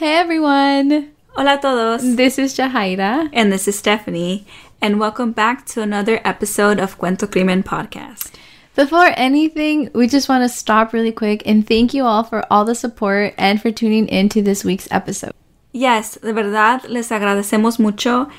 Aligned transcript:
Hey 0.00 0.14
everyone! 0.14 1.12
Hola 1.36 1.56
a 1.56 1.58
todos. 1.58 2.16
This 2.16 2.38
is 2.38 2.56
Jahaira. 2.56 3.28
And 3.34 3.52
this 3.52 3.68
is 3.68 3.78
Stephanie. 3.78 4.46
And 4.80 4.98
welcome 4.98 5.32
back 5.32 5.66
to 5.66 5.82
another 5.82 6.22
episode 6.24 6.80
of 6.80 6.96
Cuento 6.96 7.30
Crimen 7.30 7.62
Podcast. 7.62 8.30
Before 8.74 9.12
anything, 9.14 9.90
we 9.92 10.08
just 10.08 10.26
want 10.26 10.42
to 10.42 10.48
stop 10.48 10.94
really 10.94 11.12
quick 11.12 11.42
and 11.44 11.68
thank 11.68 11.92
you 11.92 12.04
all 12.04 12.24
for 12.24 12.50
all 12.50 12.64
the 12.64 12.74
support 12.74 13.34
and 13.36 13.60
for 13.60 13.70
tuning 13.70 14.08
in 14.08 14.30
to 14.30 14.40
this 14.40 14.64
week's 14.64 14.88
episode. 14.90 15.34
Yes, 15.70 16.14
de 16.14 16.32
verdad, 16.32 16.88
les 16.88 17.10
agradecemos 17.10 17.78
mucho. 17.78 18.30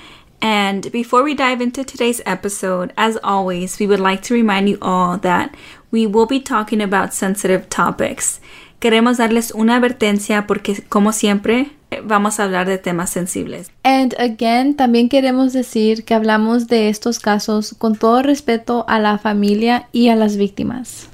And 0.42 0.92
before 0.92 1.22
we 1.22 1.36
dive 1.36 1.62
into 1.62 1.84
today's 1.84 2.22
episode, 2.26 2.92
as 2.98 3.20
always, 3.24 3.78
we 3.78 3.86
would 3.86 4.00
like 4.00 4.24
to 4.24 4.34
remind 4.34 4.68
you 4.68 4.80
all 4.82 5.20
that 5.20 5.56
we 5.92 6.08
will 6.08 6.26
be 6.26 6.40
talking 6.40 6.82
about 6.82 7.14
sensitive 7.14 7.70
topics. 7.70 8.40
Queremos 8.82 9.18
darles 9.18 9.52
una 9.52 9.76
advertencia 9.76 10.48
porque, 10.48 10.82
como 10.90 11.12
siempre, 11.12 11.70
vamos 12.04 12.40
a 12.40 12.46
hablar 12.46 12.68
de 12.68 12.80
temas 12.80 13.12
sensibles. 13.12 13.70
And 13.84 14.16
again, 14.20 14.76
también 14.76 15.08
queremos 15.08 15.54
decir 15.54 16.04
que 16.04 16.16
hablamos 16.16 16.68
de 16.68 16.90
estos 16.90 17.20
casos 17.20 17.76
con 17.78 17.96
todo 17.96 18.24
respeto 18.24 18.84
a 18.88 18.98
la 18.98 19.20
familia 19.20 19.88
y 19.92 20.10
a 20.10 20.16
las 20.16 20.36
víctimas. 20.36 21.10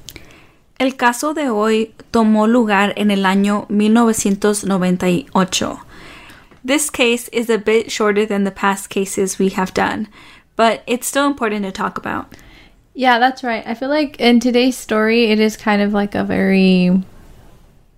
El 0.78 0.96
caso 0.96 1.34
de 1.34 1.50
hoy 1.50 1.92
tomó 2.10 2.46
lugar 2.46 2.94
en 2.96 3.10
el 3.10 3.26
año 3.26 3.66
1998. 3.68 5.78
This 6.64 6.90
case 6.90 7.28
is 7.34 7.50
a 7.50 7.58
bit 7.58 7.90
shorter 7.90 8.26
than 8.26 8.44
the 8.44 8.50
past 8.50 8.88
cases 8.88 9.38
we 9.38 9.50
have 9.50 9.74
done, 9.74 10.08
but 10.56 10.80
it's 10.86 11.06
still 11.06 11.26
important 11.26 11.66
to 11.66 11.72
talk 11.72 11.98
about. 11.98 12.34
Yeah, 12.94 13.18
that's 13.18 13.44
right. 13.44 13.62
I 13.66 13.74
feel 13.74 13.90
like 13.90 14.18
in 14.18 14.40
today's 14.40 14.78
story, 14.78 15.30
it 15.30 15.38
is 15.38 15.58
kind 15.58 15.82
of 15.82 15.92
like 15.92 16.14
a 16.14 16.24
very 16.24 17.02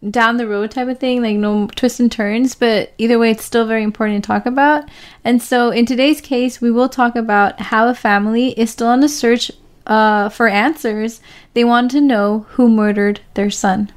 down 0.09 0.37
the 0.37 0.49
road 0.49 0.71
type 0.71 0.89
of 0.89 0.99
thing, 0.99 1.23
like 1.23 1.37
no 1.37 1.67
twists 1.67 2.01
and 2.01 2.11
turns, 2.11 2.55
but 2.55 2.93
either 2.99 3.19
way, 3.19 3.31
it's 3.31 3.45
still 3.45 3.67
very 3.67 3.83
important 3.83 4.23
to 4.23 4.27
talk 4.27 4.47
about. 4.47 4.89
And 5.25 5.43
so, 5.43 5.71
in 5.71 5.85
today's 5.85 6.21
case, 6.21 6.61
we 6.61 6.71
will 6.71 6.89
talk 6.89 7.17
about 7.17 7.61
how 7.61 7.89
a 7.89 7.95
family 7.95 8.59
is 8.59 8.71
still 8.71 8.87
on 8.87 9.01
the 9.01 9.09
search 9.09 9.51
uh, 9.87 10.29
for 10.31 10.49
answers. 10.49 11.21
They 11.55 11.65
want 11.65 11.91
to 11.91 12.01
know 12.01 12.47
who 12.51 12.69
murdered 12.69 13.21
their 13.35 13.51
son. 13.51 13.93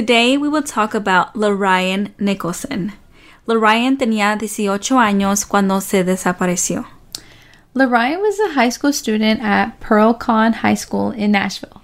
Today 0.00 0.38
we 0.38 0.48
will 0.48 0.62
talk 0.62 0.94
about 0.94 1.34
LeRyan 1.34 2.12
Nicholson. 2.18 2.94
LeRyan 3.46 3.98
tenía 3.98 4.34
18 4.38 4.98
años 4.98 5.46
cuando 5.46 5.78
se 5.82 6.02
desapareció. 6.02 6.86
LeRyan 7.74 8.22
was 8.22 8.40
a 8.40 8.54
high 8.54 8.70
school 8.70 8.94
student 8.94 9.42
at 9.42 9.78
Pearl-Cohn 9.78 10.54
High 10.54 10.76
School 10.76 11.10
in 11.10 11.32
Nashville. 11.32 11.82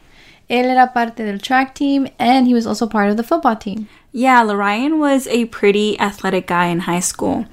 Él 0.49 0.65
era 0.65 0.93
parte 0.95 1.27
del 1.27 1.39
track 1.39 1.75
team 1.75 2.09
and 2.19 2.47
he 2.47 2.55
was 2.55 2.67
also 2.67 2.87
part 2.87 3.11
of 3.11 3.19
the 3.19 3.23
football 3.23 3.55
team. 3.55 3.87
Yeah, 4.13 4.43
LeRyan 4.43 4.99
was 4.99 5.27
a 5.27 5.45
pretty 5.45 6.01
athletic 6.01 6.47
guy 6.47 6.69
in 6.69 6.89
high 6.89 7.01
school. 7.01 7.45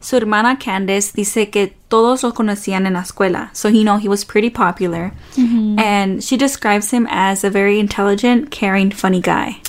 Su 0.00 0.16
hermana 0.16 0.58
Candace 0.60 1.12
dice 1.12 1.50
que 1.50 1.72
todos 1.88 2.22
lo 2.22 2.32
conocían 2.32 2.86
en 2.86 2.92
la 2.92 3.00
escuela, 3.00 3.48
so 3.54 3.68
you 3.68 3.84
know 3.84 3.96
he 3.96 4.08
was 4.08 4.24
pretty 4.26 4.50
popular. 4.50 5.14
Mm-hmm. 5.36 5.78
And 5.78 6.22
she 6.22 6.36
describes 6.36 6.90
him 6.90 7.06
as 7.10 7.42
a 7.42 7.48
very 7.48 7.80
intelligent, 7.80 8.50
caring, 8.50 8.90
funny 8.90 9.22
guy. 9.22 9.62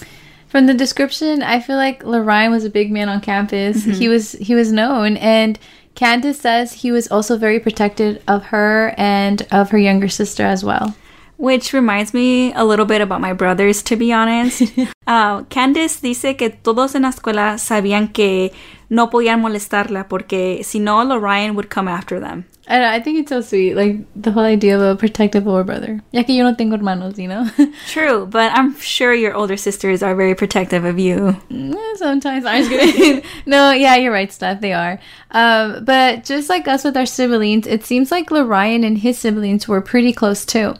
From 0.51 0.65
the 0.65 0.73
description, 0.73 1.41
I 1.41 1.61
feel 1.61 1.77
like 1.77 2.03
LeRyan 2.03 2.51
was 2.51 2.65
a 2.65 2.69
big 2.69 2.91
man 2.91 3.07
on 3.07 3.21
campus. 3.21 3.83
Mm-hmm. 3.83 3.91
He 3.91 4.09
was 4.09 4.33
he 4.33 4.53
was 4.53 4.69
known, 4.69 5.15
and 5.15 5.57
Candace 5.95 6.41
says 6.41 6.73
he 6.73 6.91
was 6.91 7.09
also 7.09 7.37
very 7.37 7.57
protective 7.57 8.21
of 8.27 8.43
her 8.47 8.93
and 8.97 9.47
of 9.49 9.69
her 9.69 9.77
younger 9.77 10.09
sister 10.09 10.43
as 10.45 10.61
well. 10.61 10.93
Which 11.41 11.73
reminds 11.73 12.13
me 12.13 12.53
a 12.53 12.63
little 12.63 12.85
bit 12.85 13.01
about 13.01 13.19
my 13.19 13.33
brothers, 13.33 13.81
to 13.83 13.95
be 13.95 14.13
honest. 14.13 14.61
uh, 15.07 15.41
Candace 15.49 15.99
dice 15.99 16.37
que 16.37 16.51
todos 16.51 16.93
en 16.93 17.01
la 17.01 17.09
escuela 17.09 17.57
sabían 17.57 18.13
que 18.13 18.51
no 18.89 19.09
podían 19.09 19.41
molestarla 19.41 20.07
porque 20.07 20.63
si 20.63 20.77
no, 20.77 21.03
LeRyan 21.03 21.55
would 21.55 21.69
come 21.71 21.87
after 21.87 22.19
them. 22.19 22.45
I, 22.67 22.97
I 22.97 22.99
think 23.01 23.17
it's 23.17 23.29
so 23.29 23.41
sweet, 23.41 23.73
like 23.73 23.97
the 24.15 24.31
whole 24.31 24.43
idea 24.43 24.75
of 24.75 24.83
a 24.83 24.95
protective 24.95 25.47
older 25.47 25.63
brother. 25.63 26.03
Ya 26.11 26.21
que 26.21 26.35
yo 26.35 26.43
no 26.43 26.53
tengo 26.53 26.77
hermanos, 26.77 27.17
you 27.17 27.27
know. 27.27 27.49
True, 27.87 28.27
but 28.27 28.51
I'm 28.53 28.79
sure 28.79 29.11
your 29.11 29.33
older 29.33 29.57
sisters 29.57 30.03
are 30.03 30.13
very 30.13 30.35
protective 30.35 30.85
of 30.85 30.99
you. 30.99 31.35
Mm, 31.49 31.97
sometimes 31.97 32.45
I'm 32.45 32.69
just 32.69 32.95
kidding. 32.95 33.23
no, 33.47 33.71
yeah, 33.71 33.95
you're 33.95 34.13
right, 34.13 34.31
Steph. 34.31 34.61
They 34.61 34.73
are. 34.73 34.99
Um, 35.31 35.83
but 35.85 36.23
just 36.23 36.49
like 36.49 36.67
us 36.67 36.83
with 36.83 36.95
our 36.95 37.07
siblings, 37.07 37.65
it 37.65 37.83
seems 37.83 38.11
like 38.11 38.29
LeRyan 38.29 38.85
and 38.85 38.99
his 38.99 39.17
siblings 39.17 39.67
were 39.67 39.81
pretty 39.81 40.13
close 40.13 40.45
too. 40.45 40.75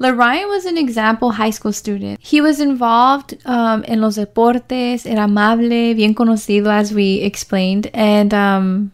LeRyan 0.00 0.48
was 0.48 0.64
an 0.64 0.78
example 0.78 1.32
high 1.32 1.50
school 1.50 1.72
student. 1.72 2.20
He 2.20 2.40
was 2.40 2.60
involved 2.60 3.36
um, 3.44 3.82
in 3.84 4.00
los 4.00 4.16
deportes, 4.16 5.06
era 5.06 5.24
amable, 5.24 5.94
bien 5.94 6.14
conocido, 6.14 6.68
as 6.68 6.92
we 6.92 7.20
explained, 7.20 7.90
and 7.92 8.32
um, 8.32 8.92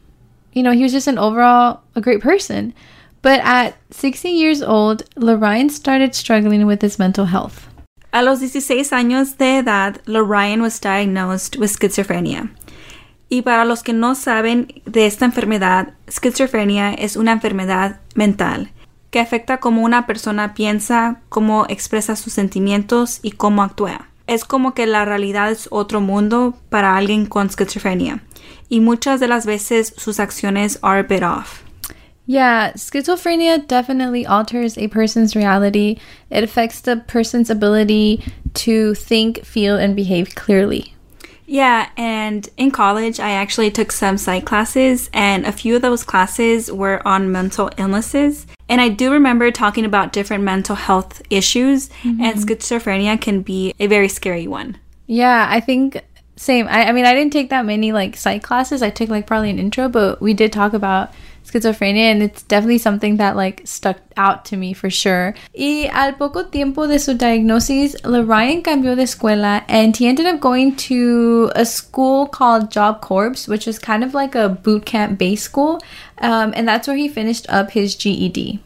you 0.52 0.62
know, 0.62 0.72
he 0.72 0.82
was 0.82 0.92
just 0.92 1.06
an 1.06 1.18
overall 1.18 1.80
a 1.94 2.00
great 2.00 2.22
person. 2.22 2.72
But 3.20 3.40
at 3.42 3.76
16 3.90 4.36
years 4.36 4.62
old, 4.62 5.04
LeRyan 5.16 5.70
started 5.70 6.14
struggling 6.14 6.66
with 6.66 6.82
his 6.82 6.98
mental 6.98 7.26
health. 7.26 7.68
A 8.12 8.22
los 8.22 8.38
16 8.40 8.90
años 8.92 9.36
de 9.38 9.58
edad, 9.58 10.00
LeRyan 10.06 10.62
was 10.62 10.78
diagnosed 10.78 11.56
with 11.56 11.70
schizophrenia. 11.70 12.50
Y 13.30 13.42
para 13.42 13.64
los 13.64 13.82
que 13.82 13.92
no 13.92 14.14
saben 14.14 14.82
de 14.84 15.06
esta 15.06 15.24
enfermedad, 15.24 15.94
schizophrenia 16.06 16.94
es 16.94 17.16
una 17.16 17.32
enfermedad 17.32 17.98
mental 18.14 18.70
que 19.14 19.20
afecta 19.20 19.58
cómo 19.58 19.82
una 19.82 20.08
persona 20.08 20.54
piensa, 20.54 21.20
cómo 21.28 21.66
expresa 21.68 22.16
sus 22.16 22.32
sentimientos 22.32 23.20
y 23.22 23.30
cómo 23.30 23.62
actúa. 23.62 24.08
Es 24.26 24.44
como 24.44 24.74
que 24.74 24.88
la 24.88 25.04
realidad 25.04 25.52
es 25.52 25.68
otro 25.70 26.00
mundo 26.00 26.56
para 26.68 26.96
alguien 26.96 27.26
con 27.26 27.48
schizophrenia 27.48 28.24
y 28.68 28.80
muchas 28.80 29.20
de 29.20 29.28
las 29.28 29.46
veces 29.46 29.94
sus 29.96 30.18
acciones 30.18 30.80
are 30.82 30.98
a 30.98 31.02
bit 31.04 31.22
off. 31.22 31.62
Yeah, 32.26 32.72
schizophrenia 32.74 33.64
definitely 33.68 34.26
alters 34.26 34.76
a 34.76 34.88
person's 34.88 35.36
reality. 35.36 35.96
It 36.28 36.42
affects 36.42 36.80
the 36.80 36.96
person's 36.96 37.50
ability 37.50 38.20
to 38.64 38.96
think, 38.96 39.44
feel, 39.44 39.76
and 39.76 39.94
behave 39.94 40.34
clearly. 40.34 40.93
Yeah, 41.46 41.90
and 41.96 42.48
in 42.56 42.70
college, 42.70 43.20
I 43.20 43.30
actually 43.30 43.70
took 43.70 43.92
some 43.92 44.16
psych 44.16 44.44
classes, 44.46 45.10
and 45.12 45.44
a 45.44 45.52
few 45.52 45.76
of 45.76 45.82
those 45.82 46.04
classes 46.04 46.72
were 46.72 47.06
on 47.06 47.30
mental 47.30 47.70
illnesses. 47.76 48.46
And 48.68 48.80
I 48.80 48.88
do 48.88 49.12
remember 49.12 49.50
talking 49.50 49.84
about 49.84 50.12
different 50.12 50.42
mental 50.42 50.76
health 50.76 51.20
issues, 51.28 51.90
mm-hmm. 52.02 52.22
and 52.22 52.38
schizophrenia 52.38 53.20
can 53.20 53.42
be 53.42 53.74
a 53.78 53.86
very 53.86 54.08
scary 54.08 54.46
one. 54.46 54.78
Yeah, 55.06 55.46
I 55.50 55.60
think 55.60 56.02
same. 56.36 56.66
I, 56.66 56.88
I 56.88 56.92
mean, 56.92 57.04
I 57.04 57.14
didn't 57.14 57.32
take 57.32 57.50
that 57.50 57.64
many 57.64 57.92
like 57.92 58.16
psych 58.16 58.42
classes. 58.42 58.82
I 58.82 58.90
took 58.90 59.08
like 59.08 59.26
probably 59.26 59.50
an 59.50 59.58
intro, 59.58 59.88
but 59.88 60.20
we 60.20 60.34
did 60.34 60.52
talk 60.52 60.72
about 60.72 61.12
schizophrenia 61.44 62.10
and 62.10 62.22
it's 62.22 62.42
definitely 62.42 62.78
something 62.78 63.16
that 63.16 63.36
like 63.36 63.62
stuck 63.64 63.98
out 64.16 64.44
to 64.44 64.56
me 64.56 64.72
for 64.72 64.90
sure. 64.90 65.34
Y 65.54 65.88
al 65.92 66.14
poco 66.14 66.44
tiempo 66.44 66.86
de 66.86 66.98
su 66.98 67.14
diagnosis, 67.14 67.94
LeRyan 68.02 68.62
cambió 68.62 68.96
de 68.96 69.02
escuela 69.02 69.64
and 69.68 69.96
he 69.96 70.08
ended 70.08 70.26
up 70.26 70.40
going 70.40 70.74
to 70.76 71.50
a 71.54 71.64
school 71.64 72.26
called 72.26 72.70
Job 72.70 73.00
Corps, 73.00 73.46
which 73.46 73.68
is 73.68 73.78
kind 73.78 74.02
of 74.02 74.14
like 74.14 74.34
a 74.34 74.48
boot 74.48 74.84
camp 74.84 75.18
base 75.18 75.42
school. 75.42 75.80
Um, 76.18 76.52
and 76.56 76.66
that's 76.66 76.88
where 76.88 76.96
he 76.96 77.08
finished 77.08 77.46
up 77.48 77.72
his 77.72 77.94
GED. 77.94 78.60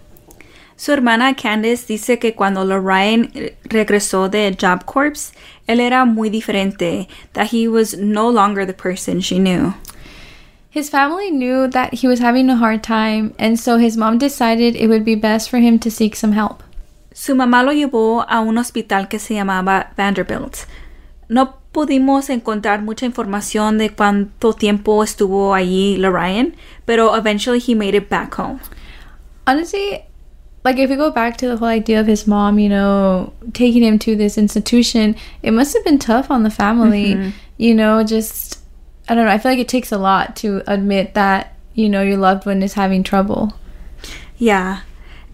Su 0.77 0.93
hermana 0.93 1.35
Candace 1.35 1.87
dice 1.87 2.21
que 2.21 2.35
cuando 2.37 2.65
LeRyan 2.65 3.53
regresó 3.65 4.31
de 4.31 4.53
Job 4.53 4.87
Corps, 4.87 5.33
él 5.67 5.81
era 5.81 6.05
muy 6.05 6.31
diferente, 6.31 7.09
that 7.33 7.49
he 7.49 7.67
was 7.67 7.95
no 7.95 8.29
longer 8.29 8.65
the 8.65 8.73
person 8.73 9.21
she 9.21 9.41
knew. 9.41 9.75
His 10.71 10.91
family 10.91 11.31
knew 11.31 11.67
that 11.69 11.95
he 11.95 12.07
was 12.07 12.21
having 12.21 12.51
a 12.51 12.57
hard 12.57 12.83
time, 12.83 13.35
and 13.39 13.59
so 13.59 13.79
his 13.79 13.97
mom 13.97 14.19
decided 14.19 14.77
it 14.77 14.89
would 14.89 15.05
be 15.05 15.15
best 15.15 15.49
for 15.49 15.59
him 15.59 15.79
to 15.79 15.91
seek 15.91 16.15
some 16.15 16.33
help. 16.33 16.63
Su 17.15 17.35
mamá 17.35 17.65
lo 17.65 17.73
llevó 17.73 18.25
a 18.29 18.41
un 18.41 18.59
hospital 18.59 19.09
que 19.09 19.19
se 19.19 19.35
llamaba 19.35 19.95
Vanderbilt. 19.97 20.67
No 21.29 21.55
pudimos 21.73 22.29
encontrar 22.31 22.83
mucha 22.83 23.07
información 23.07 23.79
de 23.79 23.91
cuánto 23.91 24.53
tiempo 24.53 25.03
estuvo 25.03 25.55
allí 25.55 25.97
LeRyan, 25.97 26.55
pero 26.87 27.15
eventually 27.17 27.61
he 27.61 27.75
made 27.75 27.95
it 27.95 28.09
back 28.09 28.35
home. 28.35 28.61
Honestly, 29.47 30.05
like 30.65 30.79
if 30.79 30.91
we 30.91 30.97
go 30.97 31.11
back 31.11 31.37
to 31.39 31.49
the 31.49 31.57
whole 31.57 31.69
idea 31.69 32.01
of 32.01 32.07
his 32.07 32.27
mom, 32.27 32.59
you 32.59 32.69
know, 32.69 33.33
taking 33.53 33.83
him 33.83 33.99
to 33.99 34.15
this 34.15 34.37
institution, 34.37 35.17
it 35.43 35.53
must 35.53 35.75
have 35.75 35.85
been 35.85 35.99
tough 35.99 36.31
on 36.31 36.43
the 36.43 36.51
family, 36.51 37.15
mm-hmm. 37.15 37.31
you 37.57 37.75
know, 37.75 38.05
just 38.05 38.58
I 39.09 39.15
don't 39.15 39.25
know, 39.25 39.31
I 39.33 39.39
feel 39.39 39.53
like 39.53 39.59
it 39.59 39.69
takes 39.69 39.91
a 39.91 39.99
lot 39.99 40.37
to 40.37 40.63
admit 40.67 41.15
that, 41.15 41.55
you 41.75 41.89
know, 41.89 42.03
your 42.03 42.19
loved 42.19 42.47
one 42.47 42.63
is 42.63 42.75
having 42.75 43.03
trouble. 43.03 43.55
Yeah. 44.37 44.81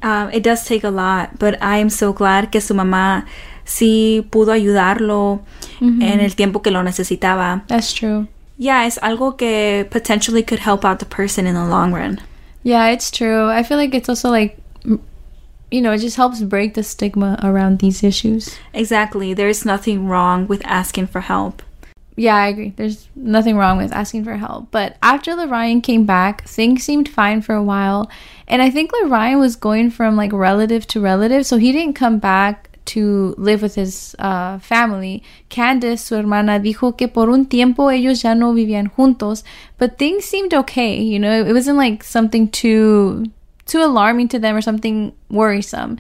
Um, 0.03 0.31
it 0.31 0.43
does 0.43 0.65
take 0.67 0.85
a 0.85 0.91
lot, 0.91 1.39
but 1.39 1.61
I 1.63 1.79
am 1.79 1.91
so 1.91 2.13
glad 2.13 2.53
que 2.53 2.61
su 2.61 2.75
mamá 2.75 3.27
sí 3.65 4.29
pudo 4.31 4.53
ayudarlo 4.53 5.41
en 5.81 6.21
el 6.21 6.31
tiempo 6.31 6.61
que 6.61 6.71
lo 6.71 6.83
necesitaba. 6.83 7.67
That's 7.69 7.93
true. 7.93 8.29
Yeah, 8.57 8.87
it's 8.87 8.99
algo 8.99 9.37
que 9.37 9.85
potentially 9.91 10.43
could 10.43 10.61
help 10.61 10.85
out 10.85 10.99
the 10.99 11.07
person 11.07 11.47
in 11.47 11.55
the 11.55 11.65
long 11.65 11.93
run. 11.93 12.21
Yeah, 12.63 12.89
it's 12.89 13.11
true. 13.11 13.49
I 13.49 13.63
feel 13.63 13.79
like 13.79 13.95
it's 13.95 14.09
also 14.09 14.31
like, 14.31 14.57
you 15.71 15.81
know, 15.81 15.93
it 15.93 15.99
just 15.99 16.17
helps 16.17 16.41
break 16.43 16.75
the 16.75 16.83
stigma 16.83 17.39
around 17.43 17.81
these 17.81 18.05
issues. 18.05 18.57
Exactly. 18.73 19.35
There's 19.35 19.65
nothing 19.65 20.07
wrong 20.07 20.47
with 20.47 20.65
asking 20.65 21.09
for 21.09 21.23
help. 21.23 21.63
Yeah, 22.17 22.37
I 22.37 22.47
agree. 22.49 22.73
There's 22.77 23.09
nothing 23.17 23.57
wrong 23.57 23.77
with 23.77 23.93
asking 23.93 24.25
for 24.25 24.37
help. 24.37 24.71
But 24.71 24.97
after 25.03 25.33
LeRyan 25.33 25.83
came 25.83 26.07
back, 26.07 26.47
things 26.47 26.85
seemed 26.85 27.09
fine 27.09 27.43
for 27.43 27.55
a 27.55 27.63
while. 27.63 28.09
And 28.47 28.63
I 28.63 28.71
think 28.71 28.93
LeRyan 28.93 29.41
was 29.41 29.57
going 29.57 29.91
from 29.91 30.17
like 30.17 30.33
relative 30.33 30.87
to 30.89 31.01
relative, 31.01 31.45
so 31.45 31.57
he 31.57 31.73
didn't 31.73 31.95
come 31.95 32.19
back 32.19 32.71
to 32.85 33.35
live 33.37 33.63
with 33.63 33.75
his 33.75 34.15
uh, 34.19 34.59
family. 34.59 35.23
Candace, 35.49 36.03
su 36.03 36.17
hermana, 36.17 36.61
dijo 36.61 36.97
que 36.97 37.09
por 37.09 37.31
un 37.31 37.47
tiempo 37.47 37.89
ellos 37.89 38.23
ya 38.23 38.35
no 38.35 38.53
vivían 38.53 38.93
juntos, 38.93 39.43
but 39.79 39.99
things 39.99 40.25
seemed 40.25 40.55
okay. 40.55 41.01
You 41.01 41.19
know, 41.19 41.45
it 41.45 41.53
wasn't 41.53 41.79
like 41.79 42.05
something 42.05 42.49
too 42.49 43.25
too 43.67 43.83
alarming 43.83 44.29
to 44.29 44.39
them 44.39 44.55
or 44.55 44.61
something 44.61 45.13
worrisome. 45.31 45.99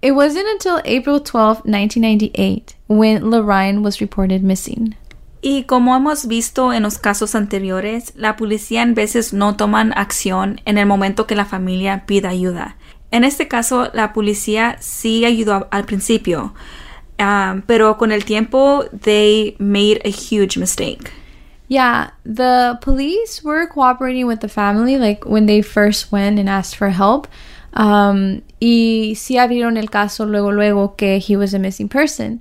It 0.00 0.12
wasn't 0.12 0.48
until 0.48 0.82
April 0.84 1.20
12, 1.20 1.64
1998, 1.64 2.74
when 2.88 3.22
LeRyan 3.22 3.82
was 3.82 4.00
reported 4.00 4.42
missing. 4.42 4.96
Y 5.46 5.64
como 5.64 5.94
hemos 5.94 6.26
visto 6.26 6.72
en 6.72 6.84
los 6.84 6.96
casos 6.96 7.34
anteriores, 7.34 8.14
la 8.16 8.34
policía 8.34 8.80
en 8.80 8.94
veces 8.94 9.34
no 9.34 9.56
toman 9.56 9.92
acción 9.94 10.62
en 10.64 10.78
el 10.78 10.86
momento 10.86 11.26
que 11.26 11.34
la 11.34 11.44
familia 11.44 12.06
pida 12.06 12.30
ayuda. 12.30 12.78
En 13.10 13.24
este 13.24 13.46
caso, 13.46 13.90
la 13.92 14.14
policía 14.14 14.78
sí 14.80 15.26
ayudó 15.26 15.68
al 15.70 15.84
principio, 15.84 16.54
um, 17.18 17.60
pero 17.60 17.98
con 17.98 18.10
el 18.10 18.24
tiempo, 18.24 18.86
they 19.02 19.54
made 19.58 20.00
a 20.06 20.08
huge 20.08 20.56
mistake. 20.56 21.12
Yeah, 21.68 22.14
the 22.24 22.78
police 22.80 23.42
were 23.44 23.68
cooperating 23.68 24.26
with 24.26 24.38
the 24.38 24.48
family, 24.48 24.96
like 24.96 25.26
when 25.26 25.44
they 25.44 25.60
first 25.60 26.10
went 26.10 26.38
and 26.38 26.48
asked 26.48 26.74
for 26.74 26.88
help. 26.88 27.28
Um, 27.74 28.40
y 28.60 29.12
sí 29.16 29.36
abrieron 29.36 29.76
el 29.76 29.90
caso 29.90 30.24
luego, 30.24 30.52
luego 30.52 30.96
que 30.96 31.20
he 31.20 31.36
was 31.36 31.52
a 31.52 31.58
missing 31.58 31.90
person. 31.90 32.40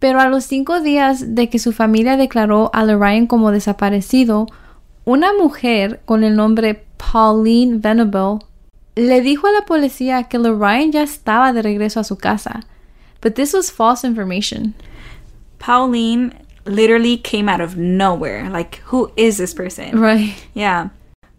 Pero 0.00 0.20
a 0.20 0.28
los 0.28 0.44
cinco 0.44 0.80
días 0.80 1.36
de 1.36 1.48
que 1.48 1.58
su 1.58 1.72
familia 1.72 2.16
declaró 2.16 2.70
a 2.72 2.84
Lorraine 2.84 3.28
como 3.28 3.52
desaparecido, 3.52 4.46
una 5.04 5.32
mujer 5.32 6.00
con 6.04 6.24
el 6.24 6.34
nombre 6.34 6.84
Pauline 6.96 7.78
Venable 7.78 8.40
le 8.96 9.20
dijo 9.20 9.46
a 9.46 9.52
la 9.52 9.66
policía 9.66 10.24
que 10.24 10.38
Lorraine 10.38 10.90
ya 10.90 11.02
estaba 11.02 11.52
de 11.52 11.62
regreso 11.62 12.00
a 12.00 12.04
su 12.04 12.16
casa. 12.16 12.64
But 13.20 13.34
this 13.34 13.52
was 13.52 13.70
false 13.70 14.04
information. 14.04 14.74
Pauline 15.58 16.34
literally 16.64 17.18
came 17.18 17.48
out 17.48 17.60
of 17.60 17.76
nowhere. 17.76 18.48
Like, 18.48 18.80
who 18.86 19.12
is 19.16 19.36
this 19.36 19.54
person? 19.54 20.00
Right. 20.00 20.34
Yeah. 20.54 20.90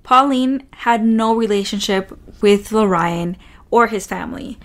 Pauline 0.04 0.64
had 0.72 1.04
no 1.04 1.36
relationship 1.36 2.12
with 2.42 2.72
Lorian 2.72 3.38
or 3.70 3.88
his 3.88 4.06
family. 4.06 4.58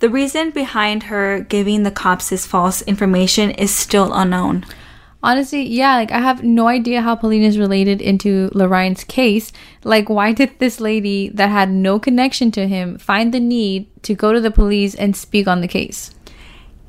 The 0.00 0.08
reason 0.08 0.50
behind 0.50 1.04
her 1.04 1.40
giving 1.40 1.82
the 1.82 1.90
cops 1.90 2.30
this 2.30 2.46
false 2.46 2.80
information 2.82 3.50
is 3.50 3.70
still 3.70 4.14
unknown. 4.14 4.64
Honestly, 5.22 5.62
yeah, 5.62 5.96
like 5.96 6.10
I 6.10 6.20
have 6.20 6.42
no 6.42 6.68
idea 6.68 7.02
how 7.02 7.14
Pauline 7.14 7.42
is 7.42 7.58
related 7.58 8.00
into 8.00 8.48
LeRyan's 8.54 9.04
case. 9.04 9.52
Like, 9.84 10.08
why 10.08 10.32
did 10.32 10.58
this 10.58 10.80
lady 10.80 11.28
that 11.34 11.50
had 11.50 11.70
no 11.70 11.98
connection 11.98 12.50
to 12.52 12.66
him 12.66 12.96
find 12.96 13.34
the 13.34 13.40
need 13.40 13.88
to 14.04 14.14
go 14.14 14.32
to 14.32 14.40
the 14.40 14.50
police 14.50 14.94
and 14.94 15.14
speak 15.14 15.46
on 15.46 15.60
the 15.60 15.68
case? 15.68 16.14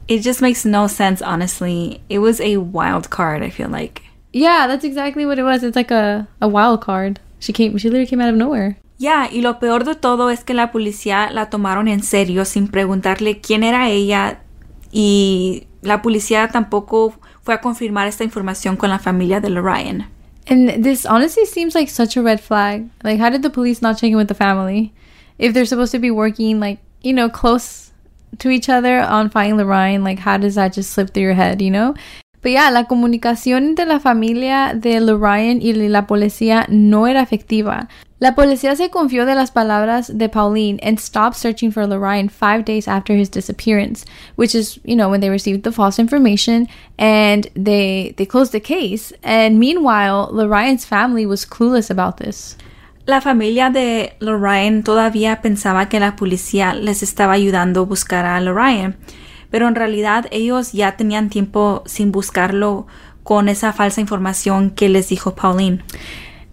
It 0.08 0.20
just 0.20 0.42
makes 0.42 0.64
no 0.64 0.88
sense, 0.88 1.22
honestly. 1.22 2.02
It 2.08 2.20
was 2.20 2.40
a 2.40 2.58
wild 2.58 3.10
card, 3.10 3.44
I 3.44 3.50
feel 3.50 3.68
like. 3.68 4.04
Yeah, 4.32 4.68
that's 4.68 4.86
exactly 4.86 5.26
what 5.26 5.38
it 5.38 5.44
was. 5.44 5.64
It's 5.64 5.76
like 5.76 5.92
a, 5.92 6.30
a 6.40 6.48
wild 6.48 6.80
card. 6.80 7.20
She 7.40 7.52
came 7.52 7.78
she 7.78 7.90
literally 7.90 8.08
came 8.08 8.22
out 8.22 8.30
of 8.30 8.36
nowhere. 8.36 8.78
Ya, 9.02 9.28
y 9.32 9.42
lo 9.42 9.58
peor 9.58 9.84
de 9.84 9.96
todo 9.96 10.30
es 10.30 10.44
que 10.44 10.54
la 10.54 10.72
policía 10.72 11.32
la 11.32 11.50
tomaron 11.50 11.88
en 11.88 12.04
serio 12.04 12.46
sin 12.46 12.68
preguntarle 12.68 13.42
quién 13.42 13.64
era 13.64 13.90
ella 13.90 14.44
y 14.92 15.66
la 15.82 16.04
policía 16.04 16.48
tampoco 16.50 17.16
fue 17.42 17.56
a 17.56 17.62
confirmar 17.62 18.08
esta 18.08 18.24
información 18.24 18.78
con 18.78 18.92
la 18.92 19.00
familia 19.00 19.42
de 19.42 19.50
Lorraine. 19.50 20.08
And 20.48 20.84
this 20.84 21.08
honestly 21.08 21.48
seems 21.48 21.74
like 21.74 21.90
such 21.90 22.16
a 22.16 22.22
red 22.22 22.40
flag. 22.40 22.92
Like 23.04 23.20
how 23.20 23.32
did 23.32 23.42
the 23.42 23.50
police 23.50 23.82
not 23.82 23.98
check 23.98 24.12
in 24.12 24.18
with 24.18 24.28
the 24.28 24.36
family? 24.36 24.94
If 25.40 25.56
they're 25.56 25.66
supposed 25.66 25.94
to 25.94 26.00
be 26.00 26.12
working 26.12 26.60
like, 26.60 26.78
you 27.02 27.14
know, 27.14 27.28
close 27.28 27.90
to 28.38 28.52
each 28.52 28.70
other 28.70 29.00
on 29.00 29.32
finding 29.32 29.58
Lorraine, 29.58 30.04
like 30.04 30.20
how 30.20 30.38
does 30.38 30.54
that 30.54 30.74
just 30.74 30.92
slip 30.92 31.12
through 31.12 31.24
your 31.24 31.34
head, 31.34 31.60
you 31.60 31.72
know? 31.72 31.96
But 32.42 32.52
yeah, 32.52 32.72
la 32.72 32.86
comunicación 32.86 33.66
entre 33.66 33.86
la 33.86 34.00
familia 34.00 34.74
de 34.74 35.00
Lorraine 35.00 35.62
y 35.62 35.74
la 35.74 36.08
policía 36.08 36.66
no 36.70 37.06
era 37.08 37.22
efectiva. 37.22 37.88
La 38.22 38.36
policía 38.36 38.76
se 38.76 38.92
confió 38.92 39.26
de 39.26 39.34
las 39.34 39.50
palabras 39.50 40.16
de 40.16 40.30
Pauline 40.30 40.80
and 40.84 41.00
stopped 41.00 41.36
searching 41.36 41.72
for 41.72 41.88
Lorraine 41.88 42.30
five 42.30 42.66
days 42.66 42.88
after 42.88 43.16
his 43.16 43.32
disappearance, 43.32 44.06
which 44.36 44.54
is, 44.54 44.80
you 44.84 44.96
know, 44.96 45.10
when 45.10 45.22
they 45.22 45.30
received 45.30 45.64
the 45.64 45.72
false 45.72 46.00
information 46.00 46.68
and 47.00 47.50
they 47.56 48.14
they 48.18 48.28
closed 48.28 48.52
the 48.52 48.60
case. 48.60 49.12
And 49.24 49.60
meanwhile, 49.60 50.30
Lorraine's 50.32 50.86
family 50.86 51.26
was 51.26 51.46
clueless 51.46 51.90
about 51.90 52.18
this. 52.18 52.58
La 53.08 53.22
familia 53.22 53.72
de 53.72 54.14
Lorraine 54.20 54.84
todavía 54.84 55.42
pensaba 55.42 55.90
que 55.90 56.00
la 56.00 56.16
policía 56.16 56.76
les 56.76 57.02
estaba 57.02 57.34
ayudando 57.34 57.82
a 57.82 57.86
buscar 57.86 58.26
a 58.26 58.40
Lorraine, 58.40 58.96
pero 59.52 59.68
en 59.68 59.76
realidad 59.76 60.26
ellos 60.32 60.72
ya 60.72 60.98
tenían 60.98 61.30
tiempo 61.30 61.84
sin 61.86 62.12
buscarlo 62.12 62.88
con 63.24 63.50
esa 63.50 63.72
falsa 63.74 64.02
información 64.02 64.72
que 64.72 64.90
les 64.90 65.10
dijo 65.10 65.36
Pauline. 65.36 65.84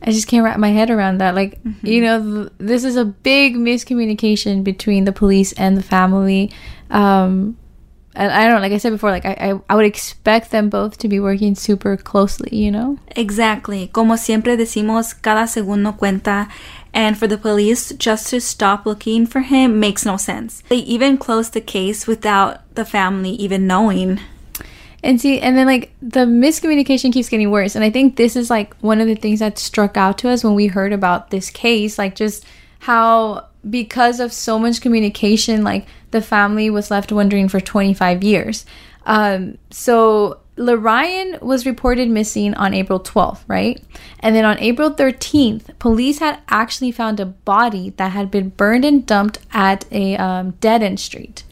I 0.06 0.12
just 0.12 0.28
can't 0.28 0.44
wrap 0.44 0.58
my 0.58 0.70
head 0.70 0.90
around 0.90 1.18
that. 1.18 1.34
Like, 1.34 1.58
you 1.82 2.00
know, 2.02 2.20
th- 2.20 2.52
this 2.58 2.84
is 2.84 2.96
a 2.96 3.04
big 3.04 3.56
miscommunication 3.56 4.62
between 4.62 5.04
the 5.04 5.12
police 5.12 5.52
and 5.54 5.76
the 5.76 5.82
family. 5.82 6.50
Um, 6.90 7.56
and 8.14 8.32
I 8.32 8.44
don't 8.44 8.54
know, 8.54 8.60
like 8.60 8.72
I 8.72 8.78
said 8.78 8.90
before, 8.90 9.10
like 9.10 9.24
I, 9.24 9.36
I, 9.40 9.60
I 9.70 9.74
would 9.74 9.84
expect 9.84 10.50
them 10.50 10.68
both 10.68 10.98
to 10.98 11.08
be 11.08 11.20
working 11.20 11.54
super 11.54 11.96
closely, 11.96 12.56
you 12.56 12.70
know? 12.70 12.98
Exactly. 13.16 13.88
Como 13.88 14.16
siempre 14.16 14.56
decimos, 14.56 15.14
cada 15.14 15.46
segundo 15.46 15.96
cuenta. 15.96 16.48
And 16.92 17.16
for 17.16 17.26
the 17.26 17.38
police 17.38 17.92
just 17.92 18.28
to 18.28 18.40
stop 18.40 18.86
looking 18.86 19.26
for 19.26 19.40
him 19.40 19.78
makes 19.78 20.04
no 20.04 20.16
sense. 20.16 20.62
They 20.68 20.78
even 20.78 21.18
closed 21.18 21.52
the 21.52 21.60
case 21.60 22.06
without 22.06 22.74
the 22.74 22.84
family 22.84 23.30
even 23.30 23.66
knowing. 23.66 24.20
And 25.02 25.20
see, 25.20 25.38
and 25.38 25.56
then 25.56 25.66
like 25.66 25.92
the 26.02 26.20
miscommunication 26.20 27.12
keeps 27.12 27.28
getting 27.28 27.50
worse. 27.50 27.76
And 27.76 27.84
I 27.84 27.90
think 27.90 28.16
this 28.16 28.34
is 28.34 28.50
like 28.50 28.74
one 28.78 29.00
of 29.00 29.06
the 29.06 29.14
things 29.14 29.38
that 29.38 29.58
struck 29.58 29.96
out 29.96 30.18
to 30.18 30.28
us 30.28 30.42
when 30.42 30.54
we 30.54 30.66
heard 30.66 30.92
about 30.92 31.30
this 31.30 31.50
case, 31.50 31.98
like 31.98 32.14
just 32.14 32.44
how 32.80 33.46
because 33.68 34.18
of 34.20 34.32
so 34.32 34.58
much 34.58 34.80
communication, 34.80 35.62
like 35.62 35.86
the 36.10 36.22
family 36.22 36.70
was 36.70 36.90
left 36.90 37.12
wondering 37.12 37.48
for 37.48 37.60
25 37.60 38.24
years. 38.24 38.64
Um, 39.06 39.58
so 39.70 40.40
LeRyan 40.58 41.40
was 41.40 41.64
reported 41.64 42.10
missing 42.10 42.52
on 42.54 42.74
April 42.74 43.00
12th, 43.00 43.40
right? 43.46 43.82
And 44.20 44.34
then 44.34 44.44
on 44.44 44.58
April 44.58 44.90
13th, 44.90 45.78
police 45.78 46.18
had 46.18 46.40
actually 46.48 46.92
found 46.92 47.20
a 47.20 47.26
body 47.26 47.90
that 47.96 48.12
had 48.12 48.30
been 48.30 48.50
burned 48.50 48.84
and 48.84 49.06
dumped 49.06 49.38
at 49.52 49.84
a 49.92 50.16
um, 50.16 50.50
dead 50.60 50.82
end 50.82 51.00
street. 51.00 51.44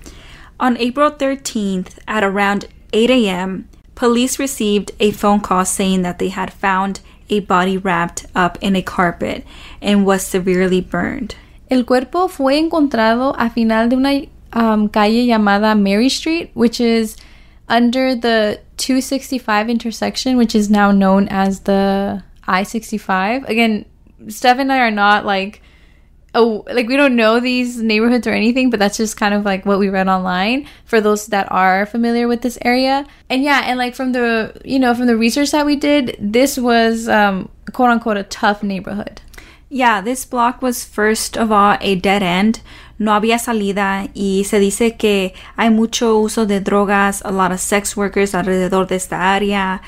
On 0.58 0.76
April 0.78 1.10
13th, 1.10 1.98
at 2.08 2.24
around 2.24 2.66
8 2.92 3.10
a.m., 3.10 3.68
police 3.94 4.38
received 4.38 4.92
a 5.00 5.12
phone 5.12 5.40
call 5.40 5.64
saying 5.64 6.02
that 6.02 6.18
they 6.18 6.28
had 6.28 6.52
found 6.52 7.00
a 7.28 7.40
body 7.40 7.76
wrapped 7.76 8.26
up 8.34 8.58
in 8.60 8.76
a 8.76 8.82
carpet 8.82 9.44
and 9.80 10.06
was 10.06 10.26
severely 10.26 10.80
burned. 10.80 11.36
El 11.70 11.84
cuerpo 11.84 12.28
fue 12.28 12.58
encontrado 12.58 13.34
a 13.36 13.50
final 13.50 13.88
de 13.88 13.96
una 13.96 14.26
um, 14.52 14.88
calle 14.88 15.26
llamada 15.26 15.78
Mary 15.78 16.08
Street, 16.08 16.50
which 16.54 16.80
is 16.80 17.16
under 17.68 18.14
the 18.14 18.60
265 18.76 19.68
intersection, 19.68 20.36
which 20.36 20.54
is 20.54 20.70
now 20.70 20.90
known 20.90 21.28
as 21.28 21.60
the 21.60 22.22
I 22.46 22.62
65. 22.62 23.44
Again, 23.44 23.84
Steph 24.28 24.58
and 24.58 24.72
I 24.72 24.78
are 24.78 24.90
not 24.90 25.26
like, 25.26 25.62
oh, 26.34 26.64
like 26.70 26.86
we 26.86 26.96
don't 26.96 27.16
know 27.16 27.40
these 27.40 27.78
neighborhoods 27.78 28.26
or 28.26 28.32
anything, 28.32 28.70
but 28.70 28.78
that's 28.78 28.96
just 28.96 29.16
kind 29.16 29.34
of 29.34 29.44
like 29.44 29.66
what 29.66 29.78
we 29.78 29.88
read 29.88 30.08
online 30.08 30.68
for 30.84 31.00
those 31.00 31.26
that 31.28 31.50
are 31.50 31.86
familiar 31.86 32.28
with 32.28 32.42
this 32.42 32.58
area. 32.62 33.06
And 33.28 33.42
yeah, 33.42 33.62
and 33.64 33.78
like 33.78 33.94
from 33.94 34.12
the, 34.12 34.60
you 34.64 34.78
know, 34.78 34.94
from 34.94 35.06
the 35.06 35.16
research 35.16 35.50
that 35.50 35.66
we 35.66 35.76
did, 35.76 36.16
this 36.20 36.58
was 36.58 37.08
um, 37.08 37.48
quote 37.72 37.90
unquote 37.90 38.16
a 38.16 38.22
tough 38.24 38.62
neighborhood. 38.62 39.20
Yeah, 39.68 40.00
this 40.00 40.24
block 40.24 40.62
was 40.62 40.84
first 40.84 41.36
of 41.36 41.50
all 41.50 41.76
a 41.80 41.96
dead 41.96 42.22
end. 42.22 42.60
No 42.98 43.12
había 43.12 43.38
salida 43.38 44.08
y 44.14 44.44
se 44.44 44.58
dice 44.58 44.96
que 44.96 45.34
hay 45.56 45.70
mucho 45.70 46.18
uso 46.18 46.46
de 46.46 46.60
drogas, 46.60 47.22
a 47.24 47.30
lot 47.30 47.52
of 47.52 47.60
sex 47.60 47.96
workers 47.96 48.34
alrededor 48.34 48.86
de 48.86 48.96
esta 48.96 49.34
área. 49.34 49.82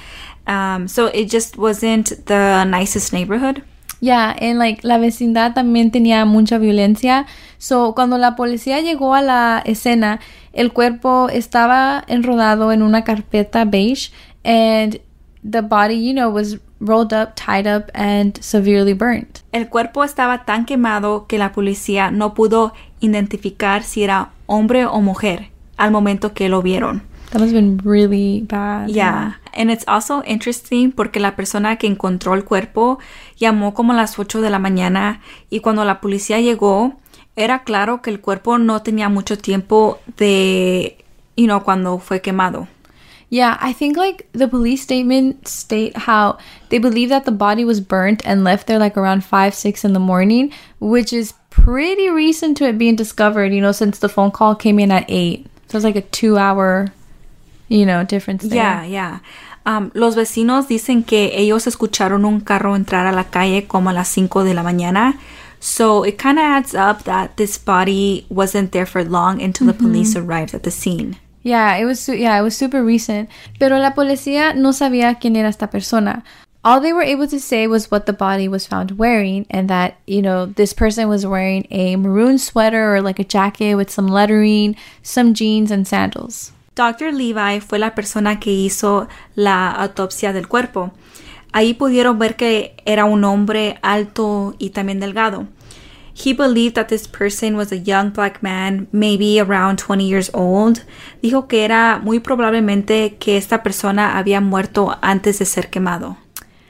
Um, 0.46 0.88
so 0.88 1.06
it 1.14 1.30
just 1.30 1.56
wasn't 1.56 2.26
the 2.26 2.64
nicest 2.64 3.12
neighborhood. 3.12 3.62
Yeah, 4.00 4.34
en 4.38 4.58
like 4.58 4.84
la 4.84 4.98
vecindad 4.98 5.54
también 5.54 5.90
tenía 5.90 6.24
mucha 6.24 6.58
violencia. 6.58 7.26
So, 7.58 7.94
cuando 7.94 8.16
la 8.16 8.36
policía 8.36 8.80
llegó 8.80 9.14
a 9.14 9.22
la 9.22 9.62
escena, 9.64 10.20
el 10.52 10.72
cuerpo 10.72 11.28
estaba 11.30 12.04
enrodado 12.06 12.72
en 12.72 12.82
una 12.82 13.02
carpeta 13.02 13.64
beige 13.64 14.12
and 14.44 15.00
the 15.42 15.62
body, 15.62 16.06
you 16.06 16.12
know, 16.12 16.30
was 16.30 16.58
rolled 16.80 17.12
up, 17.12 17.34
tied 17.34 17.66
up 17.66 17.90
and 17.94 18.38
severely 18.40 18.94
burnt. 18.94 19.40
El 19.52 19.68
cuerpo 19.68 20.04
estaba 20.04 20.44
tan 20.44 20.64
quemado 20.64 21.26
que 21.26 21.38
la 21.38 21.52
policía 21.52 22.10
no 22.10 22.34
pudo 22.34 22.72
identificar 23.00 23.82
si 23.82 24.04
era 24.04 24.30
hombre 24.46 24.86
o 24.86 25.00
mujer 25.00 25.50
al 25.76 25.90
momento 25.90 26.34
que 26.34 26.48
lo 26.48 26.62
vieron. 26.62 27.02
That 27.30 27.40
must 27.40 27.52
have 27.52 27.60
been 27.60 27.78
really 27.84 28.46
bad. 28.48 28.88
Yeah. 28.88 29.38
And 29.52 29.70
it's 29.70 29.84
also 29.86 30.22
interesting 30.24 30.92
porque 30.92 31.20
la 31.20 31.36
persona 31.36 31.76
que 31.76 31.86
encontró 31.86 32.34
el 32.34 32.44
cuerpo 32.44 32.98
llamó 33.36 33.74
como 33.74 33.92
a 33.92 33.96
las 33.96 34.18
8 34.18 34.40
de 34.40 34.50
la 34.50 34.58
mañana 34.58 35.20
y 35.50 35.60
cuando 35.60 35.84
la 35.84 36.00
policía 36.00 36.40
llegó 36.40 36.94
era 37.36 37.64
claro 37.64 38.02
que 38.02 38.10
el 38.10 38.20
cuerpo 38.20 38.58
no 38.58 38.82
tenía 38.82 39.08
mucho 39.08 39.36
tiempo 39.36 40.00
de, 40.16 41.04
you 41.36 41.44
know, 41.44 41.62
cuando 41.62 41.98
fue 41.98 42.20
quemado. 42.20 42.66
Yeah, 43.30 43.58
I 43.60 43.72
think 43.72 43.96
like 43.96 44.26
the 44.32 44.48
police 44.48 44.82
statement 44.82 45.46
state 45.46 45.96
how 45.96 46.38
they 46.70 46.78
believe 46.78 47.10
that 47.10 47.26
the 47.26 47.32
body 47.32 47.64
was 47.64 47.80
burnt 47.80 48.22
and 48.24 48.42
left 48.42 48.66
there 48.66 48.78
like 48.78 48.96
around 48.96 49.22
5 49.22 49.54
6 49.54 49.84
in 49.84 49.92
the 49.92 50.00
morning, 50.00 50.52
which 50.80 51.12
is 51.12 51.34
pretty 51.50 52.08
recent 52.08 52.56
to 52.58 52.64
it 52.64 52.78
being 52.78 52.96
discovered, 52.96 53.52
you 53.52 53.60
know, 53.60 53.72
since 53.72 53.98
the 53.98 54.08
phone 54.08 54.30
call 54.30 54.54
came 54.54 54.78
in 54.78 54.90
at 54.90 55.04
8. 55.08 55.46
So 55.68 55.76
it's 55.76 55.84
like 55.84 55.96
a 55.96 56.00
2 56.00 56.38
hour, 56.38 56.88
you 57.68 57.84
know, 57.84 58.02
difference 58.02 58.44
there. 58.44 58.56
Yeah, 58.56 58.84
yeah. 58.84 59.18
Um, 59.66 59.92
los 59.94 60.14
vecinos 60.14 60.66
dicen 60.66 61.04
que 61.04 61.30
ellos 61.34 61.66
escucharon 61.66 62.24
un 62.24 62.40
carro 62.40 62.74
entrar 62.74 63.06
a 63.06 63.12
la 63.12 63.24
calle 63.24 63.68
como 63.68 63.90
a 63.90 63.92
las 63.92 64.08
5 64.08 64.42
de 64.44 64.54
la 64.54 64.62
mañana. 64.62 65.18
So 65.60 66.02
it 66.02 66.16
kind 66.16 66.38
of 66.38 66.44
adds 66.44 66.74
up 66.74 67.04
that 67.04 67.36
this 67.36 67.58
body 67.58 68.24
wasn't 68.30 68.72
there 68.72 68.86
for 68.86 69.04
long 69.04 69.42
until 69.42 69.66
the 69.66 69.74
police 69.74 70.16
arrived 70.16 70.54
at 70.54 70.62
the 70.62 70.70
scene. 70.70 71.18
Yeah, 71.42 71.76
it 71.76 71.84
was 71.84 72.08
yeah, 72.08 72.38
it 72.38 72.42
was 72.42 72.56
super 72.56 72.84
recent. 72.84 73.28
Pero 73.58 73.78
la 73.78 73.94
policía 73.94 74.54
no 74.54 74.72
sabía 74.72 75.18
quién 75.18 75.36
era 75.36 75.48
esta 75.48 75.68
persona. 75.68 76.24
All 76.64 76.80
they 76.80 76.92
were 76.92 77.02
able 77.02 77.28
to 77.28 77.38
say 77.38 77.66
was 77.66 77.90
what 77.90 78.06
the 78.06 78.12
body 78.12 78.48
was 78.48 78.66
found 78.66 78.98
wearing 78.98 79.46
and 79.48 79.70
that, 79.70 79.96
you 80.06 80.20
know, 80.20 80.44
this 80.44 80.74
person 80.74 81.08
was 81.08 81.24
wearing 81.24 81.66
a 81.70 81.96
maroon 81.96 82.36
sweater 82.36 82.96
or 82.96 83.00
like 83.00 83.20
a 83.20 83.24
jacket 83.24 83.76
with 83.76 83.90
some 83.90 84.08
lettering, 84.08 84.76
some 85.02 85.34
jeans 85.34 85.70
and 85.70 85.86
sandals. 85.86 86.52
Dr. 86.74 87.12
Levi 87.12 87.60
fue 87.60 87.78
la 87.78 87.94
persona 87.94 88.38
que 88.38 88.52
hizo 88.52 89.08
la 89.34 89.70
autopsia 89.70 90.32
del 90.32 90.48
cuerpo. 90.48 90.92
Ahí 91.52 91.74
pudieron 91.74 92.18
ver 92.18 92.36
que 92.36 92.76
era 92.84 93.04
un 93.04 93.24
hombre 93.24 93.78
alto 93.82 94.54
y 94.58 94.70
también 94.70 95.00
delgado. 95.00 95.46
He 96.18 96.32
believed 96.32 96.74
that 96.74 96.88
this 96.88 97.06
person 97.06 97.56
was 97.56 97.70
a 97.70 97.78
young 97.78 98.10
black 98.10 98.42
man, 98.42 98.88
maybe 98.90 99.38
around 99.38 99.78
20 99.78 100.04
years 100.04 100.30
old. 100.34 100.82
Dijo 101.22 101.46
que 101.46 101.64
era 101.64 102.00
muy 102.02 102.18
probablemente 102.18 103.16
que 103.20 103.36
esta 103.36 103.62
persona 103.62 104.18
había 104.18 104.40
muerto 104.40 104.96
antes 105.00 105.38
de 105.38 105.44
ser 105.44 105.70
quemado. 105.70 106.16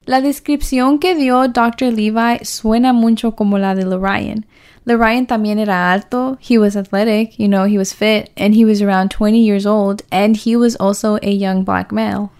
La 0.04 0.20
descripción 0.20 0.98
que 0.98 1.14
dio 1.14 1.48
Dr. 1.48 1.92
Levi 1.92 2.44
suena 2.44 2.92
mucho 2.92 3.32
como 3.32 3.58
la 3.58 3.74
de 3.74 3.86
LeRyan. 3.86 4.44
LeRyan 4.84 5.26
también 5.26 5.58
era 5.58 5.92
alto, 5.92 6.38
he 6.40 6.58
was 6.58 6.76
athletic, 6.76 7.38
you 7.38 7.46
know, 7.46 7.64
he 7.64 7.78
was 7.78 7.94
fit, 7.94 8.30
and 8.36 8.54
he 8.54 8.64
was 8.64 8.82
around 8.82 9.10
20 9.10 9.38
years 9.38 9.66
old, 9.66 10.02
and 10.10 10.36
he 10.36 10.56
was 10.56 10.76
also 10.76 11.18
a 11.22 11.30
young 11.30 11.62
black 11.62 11.90
male. 11.90 12.30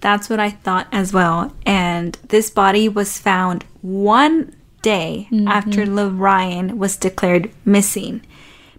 That's 0.00 0.28
what 0.28 0.38
I 0.38 0.50
thought 0.50 0.86
as 0.92 1.12
well. 1.14 1.52
And 1.64 2.18
this 2.28 2.50
body 2.50 2.90
was 2.90 3.18
found 3.18 3.64
one 3.80 4.54
day 4.84 5.26
after 5.48 5.86
Lorraine 5.86 6.78
was 6.78 6.96
declared 6.96 7.50
missing. 7.64 8.20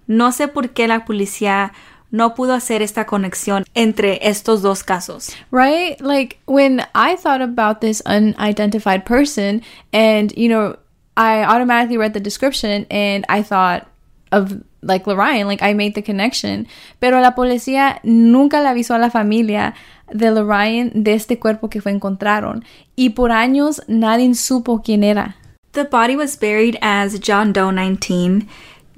No 0.08 0.32
sé 0.32 0.48
por 0.48 0.70
qué 0.70 0.88
la 0.88 1.04
policía 1.04 1.74
no 2.12 2.36
pudo 2.36 2.54
hacer 2.54 2.82
esta 2.82 3.06
conexión 3.06 3.66
entre 3.74 4.20
estos 4.22 4.62
dos 4.62 4.84
casos. 4.84 5.36
Right? 5.52 6.00
Like 6.00 6.38
when 6.46 6.86
I 6.94 7.18
thought 7.18 7.42
about 7.42 7.82
this 7.82 8.02
unidentified 8.06 9.06
person 9.06 9.62
and, 9.92 10.32
you 10.38 10.48
know, 10.48 10.78
I 11.18 11.44
automatically 11.44 11.98
read 11.98 12.14
the 12.14 12.20
description 12.20 12.86
and 12.90 13.26
I 13.28 13.42
thought 13.42 13.88
of 14.32 14.62
like 14.82 15.08
Lorraine, 15.08 15.48
like 15.48 15.64
I 15.64 15.74
made 15.74 15.96
the 15.96 16.04
connection. 16.04 16.68
Pero 17.00 17.20
la 17.20 17.36
policía 17.36 18.00
nunca 18.04 18.62
le 18.62 18.70
avisó 18.70 18.94
a 18.94 19.00
la 19.00 19.10
familia 19.10 19.74
de 20.14 20.30
Lorraine 20.30 20.92
de 20.94 21.14
este 21.14 21.40
cuerpo 21.40 21.70
que 21.70 21.82
fue 21.82 21.92
encontraron. 21.92 22.64
Y 22.96 23.10
por 23.10 23.32
años 23.32 23.82
nadie 23.88 24.36
supo 24.36 24.82
quién 24.84 25.04
era. 25.04 25.36
The 25.76 25.84
body 25.84 26.16
was 26.16 26.38
buried 26.38 26.78
as 26.82 27.20
John 27.20 27.52
Doe 27.52 27.70
19. 27.70 28.48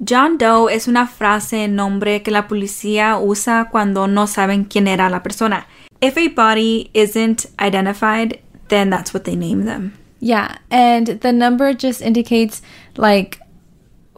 John 0.04 0.38
Doe 0.38 0.68
es 0.68 0.86
una 0.86 1.08
frase, 1.08 1.66
nombre 1.66 2.22
que 2.22 2.30
la 2.30 2.46
policía 2.46 3.18
usa 3.18 3.66
cuando 3.68 4.06
no 4.06 4.28
saben 4.28 4.64
quién 4.64 4.86
era 4.86 5.10
la 5.10 5.18
persona. 5.24 5.66
If 6.00 6.16
a 6.16 6.28
body 6.28 6.88
isn't 6.94 7.46
identified, 7.58 8.38
then 8.68 8.90
that's 8.90 9.12
what 9.12 9.24
they 9.24 9.34
name 9.34 9.64
them. 9.64 9.94
Yeah, 10.20 10.58
and 10.70 11.20
the 11.20 11.32
number 11.32 11.74
just 11.74 12.00
indicates 12.00 12.62
like 12.96 13.40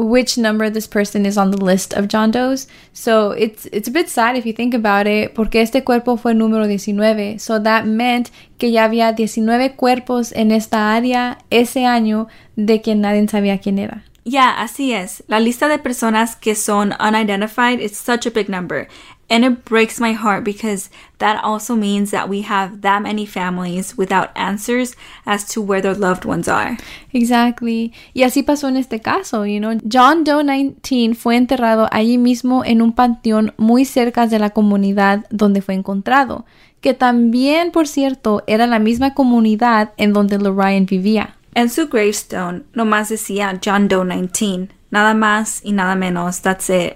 which 0.01 0.39
number 0.39 0.71
this 0.71 0.87
person 0.87 1.27
is 1.27 1.37
on 1.37 1.51
the 1.51 1.63
list 1.63 1.93
of 1.93 2.09
John 2.09 2.31
Doe's. 2.31 2.67
So 2.93 3.33
it's 3.33 3.67
it's 3.67 3.89
a 3.89 3.91
bit 3.91 4.09
sad 4.09 4.37
if 4.37 4.47
you 4.47 4.53
think 4.53 4.75
about 4.75 5.07
it, 5.07 5.35
porque 5.35 5.57
este 5.57 5.85
cuerpo 5.85 6.17
fue 6.17 6.33
número 6.33 6.67
19. 6.67 7.39
So 7.39 7.59
that 7.61 7.87
meant 7.87 8.31
que 8.59 8.71
ya 8.71 8.85
había 8.85 9.13
19 9.13 9.77
cuerpos 9.77 10.33
en 10.33 10.51
esta 10.53 10.95
área 10.95 11.39
ese 11.51 11.85
año 11.85 12.29
de 12.57 12.81
que 12.81 12.95
nadie 12.95 13.29
sabía 13.29 13.59
quién 13.59 13.79
era. 13.79 14.05
Yeah, 14.25 14.61
así 14.61 14.93
es. 14.93 15.25
La 15.29 15.41
lista 15.41 15.69
de 15.69 15.79
personas 15.79 16.37
que 16.37 16.55
son 16.55 16.95
unidentified 17.01 17.81
is 17.81 17.97
such 17.97 18.27
a 18.27 18.31
big 18.31 18.49
number. 18.49 18.89
And 19.31 19.45
it 19.45 19.65
breaks 19.65 20.01
my 20.01 20.13
heart 20.13 20.43
because 20.43 20.91
that 21.19 21.41
also 21.45 21.77
means 21.77 22.11
that 22.11 22.29
we 22.29 22.43
have 22.43 22.81
that 22.81 23.01
many 23.01 23.25
families 23.25 23.97
without 23.97 24.31
answers 24.35 24.97
as 25.25 25.47
to 25.55 25.63
where 25.63 25.81
their 25.81 25.95
loved 25.95 26.25
ones 26.25 26.49
are. 26.49 26.77
Exactly. 27.13 27.93
Y 28.13 28.25
así 28.25 28.43
pasó 28.43 28.67
en 28.67 28.77
este 28.77 29.01
caso, 29.01 29.47
you 29.47 29.61
know. 29.61 29.79
John 29.89 30.25
Doe 30.25 30.43
19 30.43 31.15
fue 31.15 31.37
enterrado 31.37 31.89
allí 31.93 32.19
mismo 32.19 32.65
en 32.65 32.83
un 32.83 32.93
panteón 32.93 33.55
muy 33.57 33.85
cerca 33.85 34.27
de 34.27 34.41
la 34.41 34.51
comunidad 34.51 35.25
donde 35.31 35.63
fue 35.63 35.75
encontrado, 35.75 36.45
que 36.81 36.93
también, 36.93 37.71
por 37.71 37.87
cierto, 37.87 38.43
era 38.49 38.67
la 38.67 38.81
misma 38.81 39.15
comunidad 39.15 39.93
en 39.97 40.13
donde 40.13 40.39
Lorraine 40.39 40.87
vivía. 40.87 41.37
En 41.55 41.71
su 41.71 41.87
gravestone 41.87 42.65
nomás 42.75 43.11
decía 43.11 43.61
John 43.65 43.87
Doe 43.87 44.05
19. 44.05 44.71
Nada 44.91 45.15
más 45.15 45.61
y 45.63 45.71
nada 45.71 45.95
menos. 45.95 46.43
That's 46.43 46.69
it. 46.69 46.95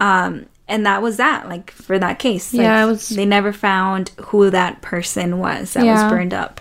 Um, 0.00 0.46
and 0.68 0.84
that 0.86 1.02
was 1.02 1.16
that, 1.16 1.48
like, 1.48 1.70
for 1.70 1.98
that 1.98 2.18
case. 2.18 2.52
Like, 2.52 2.62
Yeah, 2.62 2.84
was- 2.84 3.08
They 3.08 3.24
never 3.24 3.52
found 3.52 4.10
who 4.26 4.50
that 4.50 4.82
person 4.82 5.38
was 5.38 5.72
that 5.72 5.84
Yeah. 5.84 6.04
was 6.04 6.12
burned 6.12 6.34
up. 6.34 6.60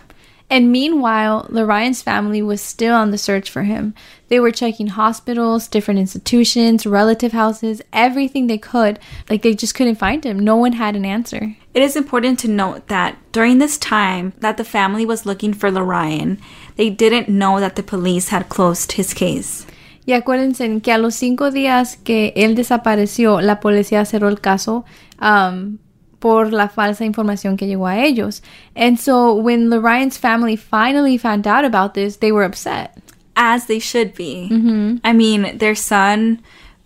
And 0.49 0.71
meanwhile, 0.71 1.45
LeRyan's 1.51 2.01
family 2.01 2.41
was 2.41 2.61
still 2.61 2.95
on 2.95 3.11
the 3.11 3.17
search 3.17 3.49
for 3.49 3.63
him. 3.63 3.93
They 4.29 4.39
were 4.39 4.51
checking 4.51 4.87
hospitals, 4.87 5.67
different 5.67 5.99
institutions, 5.99 6.85
relative 6.85 7.33
houses, 7.33 7.81
everything 7.91 8.47
they 8.47 8.57
could. 8.57 8.97
Like 9.29 9.41
they 9.41 9.53
just 9.53 9.75
couldn't 9.75 9.95
find 9.99 10.23
him. 10.23 10.39
No 10.39 10.55
one 10.55 10.71
had 10.73 10.95
an 10.95 11.03
answer. 11.03 11.57
It 11.73 11.83
is 11.83 11.97
important 11.97 12.39
to 12.39 12.47
note 12.47 12.87
that 12.87 13.17
during 13.33 13.57
this 13.57 13.77
time 13.77 14.31
that 14.39 14.55
the 14.55 14.63
family 14.63 15.05
was 15.05 15.25
looking 15.25 15.53
for 15.53 15.69
LeRyan, 15.69 16.37
they 16.77 16.89
didn't 16.89 17.27
know 17.27 17.59
that 17.59 17.75
the 17.75 17.83
police 17.83 18.29
had 18.29 18.47
closed 18.47 18.93
his 18.93 19.13
case. 19.13 19.65
Y 20.07 20.13
acuérdense 20.13 20.79
que 20.79 20.93
a 20.93 20.97
los 20.97 21.15
cinco 21.15 21.51
días 21.51 21.97
que 21.97 22.31
él 22.37 22.55
desapareció, 22.55 23.41
la 23.41 23.59
policía 23.59 24.05
cerró 24.05 24.29
el 24.29 24.39
caso 24.39 24.85
um, 25.21 25.79
por 26.19 26.53
la 26.53 26.69
falsa 26.69 27.03
información 27.03 27.57
que 27.57 27.67
llegó 27.67 27.87
a 27.87 27.99
ellos. 27.99 28.41
And 28.73 28.97
so 28.97 29.33
when 29.33 29.69
Lorraine's 29.69 30.17
family 30.17 30.55
finally 30.55 31.17
found 31.17 31.45
out 31.45 31.65
about 31.65 31.93
this, 31.93 32.19
they 32.19 32.31
were 32.31 32.45
upset. 32.45 32.91
As 33.35 33.67
they 33.67 33.81
should 33.81 34.13
be. 34.15 34.47
I 35.03 35.11
mean, 35.11 35.57
their 35.57 35.75
son, 35.75 36.41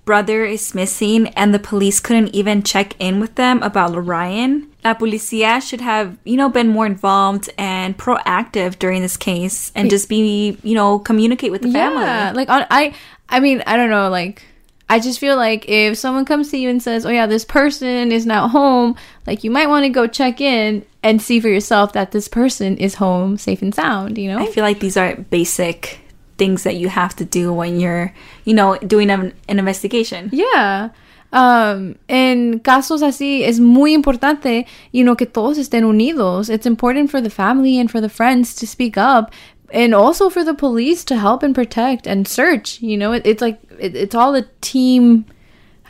brother 0.06 0.44
is 0.46 0.74
missing, 0.74 1.28
and 1.30 1.54
the 1.54 1.60
police 1.60 2.00
couldn't 2.00 2.34
even 2.36 2.64
check 2.64 2.96
in 3.00 3.20
with 3.20 3.36
them 3.36 3.62
about 3.64 3.92
LeRyan. 3.92 4.68
La 4.84 4.96
policía 4.96 5.62
should 5.62 5.82
have, 5.82 6.18
you 6.24 6.36
know, 6.36 6.50
been 6.50 6.68
more 6.68 6.86
involved 6.86 7.50
and 7.58 7.98
proactive 7.98 8.80
during 8.80 9.02
this 9.02 9.16
case 9.16 9.72
and 9.76 9.90
just 9.90 10.10
be, 10.10 10.58
you 10.64 10.74
know, 10.74 11.00
communicate 11.00 11.52
with 11.52 11.62
the 11.62 11.72
family. 11.72 12.04
Yeah, 12.04 12.32
like 12.36 12.50
on, 12.50 12.66
I, 12.72 12.94
I 13.30 13.40
mean, 13.40 13.64
I 13.66 13.78
don't 13.78 13.90
know, 13.90 14.10
like. 14.10 14.44
I 14.90 15.00
just 15.00 15.20
feel 15.20 15.38
like 15.38 15.70
if 15.70 15.98
someone 15.98 16.26
comes 16.26 16.52
to 16.52 16.58
you 16.58 16.70
and 16.70 16.84
says, 16.84 17.06
"Oh 17.06 17.10
yeah, 17.10 17.26
this 17.26 17.46
person 17.46 18.12
is 18.12 18.26
not 18.26 18.52
home," 18.52 18.98
like 19.26 19.42
you 19.42 19.50
might 19.50 19.70
want 19.70 19.86
to 19.86 19.90
go 19.90 20.06
check 20.06 20.42
in 20.42 20.86
and 21.02 21.22
see 21.22 21.40
for 21.40 21.48
yourself 21.48 21.94
that 21.94 22.12
this 22.12 22.28
person 22.28 22.76
is 22.76 22.96
home, 22.96 23.38
safe 23.38 23.62
and 23.62 23.74
sound. 23.74 24.18
You 24.18 24.32
know? 24.32 24.40
I 24.40 24.48
feel 24.48 24.66
like 24.66 24.82
these 24.82 24.98
are 24.98 25.16
basic 25.16 26.02
things 26.42 26.64
that 26.64 26.76
you 26.76 26.90
have 26.90 27.16
to 27.16 27.24
do 27.24 27.54
when 27.54 27.80
you're, 27.80 28.12
you 28.46 28.56
know, 28.56 28.76
doing 28.78 29.12
an, 29.12 29.32
an 29.48 29.60
investigation. 29.60 30.28
Yeah. 30.34 30.90
Um, 31.32 31.96
en 32.08 32.60
casos 32.62 33.04
así 33.04 33.44
es 33.44 33.60
muy 33.60 33.94
importante, 33.94 34.66
you 34.92 35.04
know, 35.04 35.16
que 35.16 35.28
todos 35.28 35.60
estén 35.60 35.86
unidos. 35.86 36.50
It's 36.50 36.66
important 36.66 37.12
for 37.12 37.22
the 37.22 37.30
family 37.30 37.78
and 37.78 37.92
for 37.92 38.02
the 38.02 38.10
friends 38.10 38.56
to 38.56 38.66
speak 38.66 38.98
up 38.98 39.32
and 39.72 39.94
also 39.94 40.32
for 40.32 40.44
the 40.44 40.56
police 40.56 41.06
to 41.06 41.16
help 41.16 41.44
and 41.44 41.54
protect 41.54 42.08
and 42.08 42.28
search. 42.28 42.82
You 42.82 42.98
know, 42.98 43.14
it, 43.14 43.22
it's 43.24 43.42
like 43.42 43.60
it, 43.80 43.96
it's 43.96 44.16
all 44.16 44.34
a 44.34 44.42
team. 44.62 45.26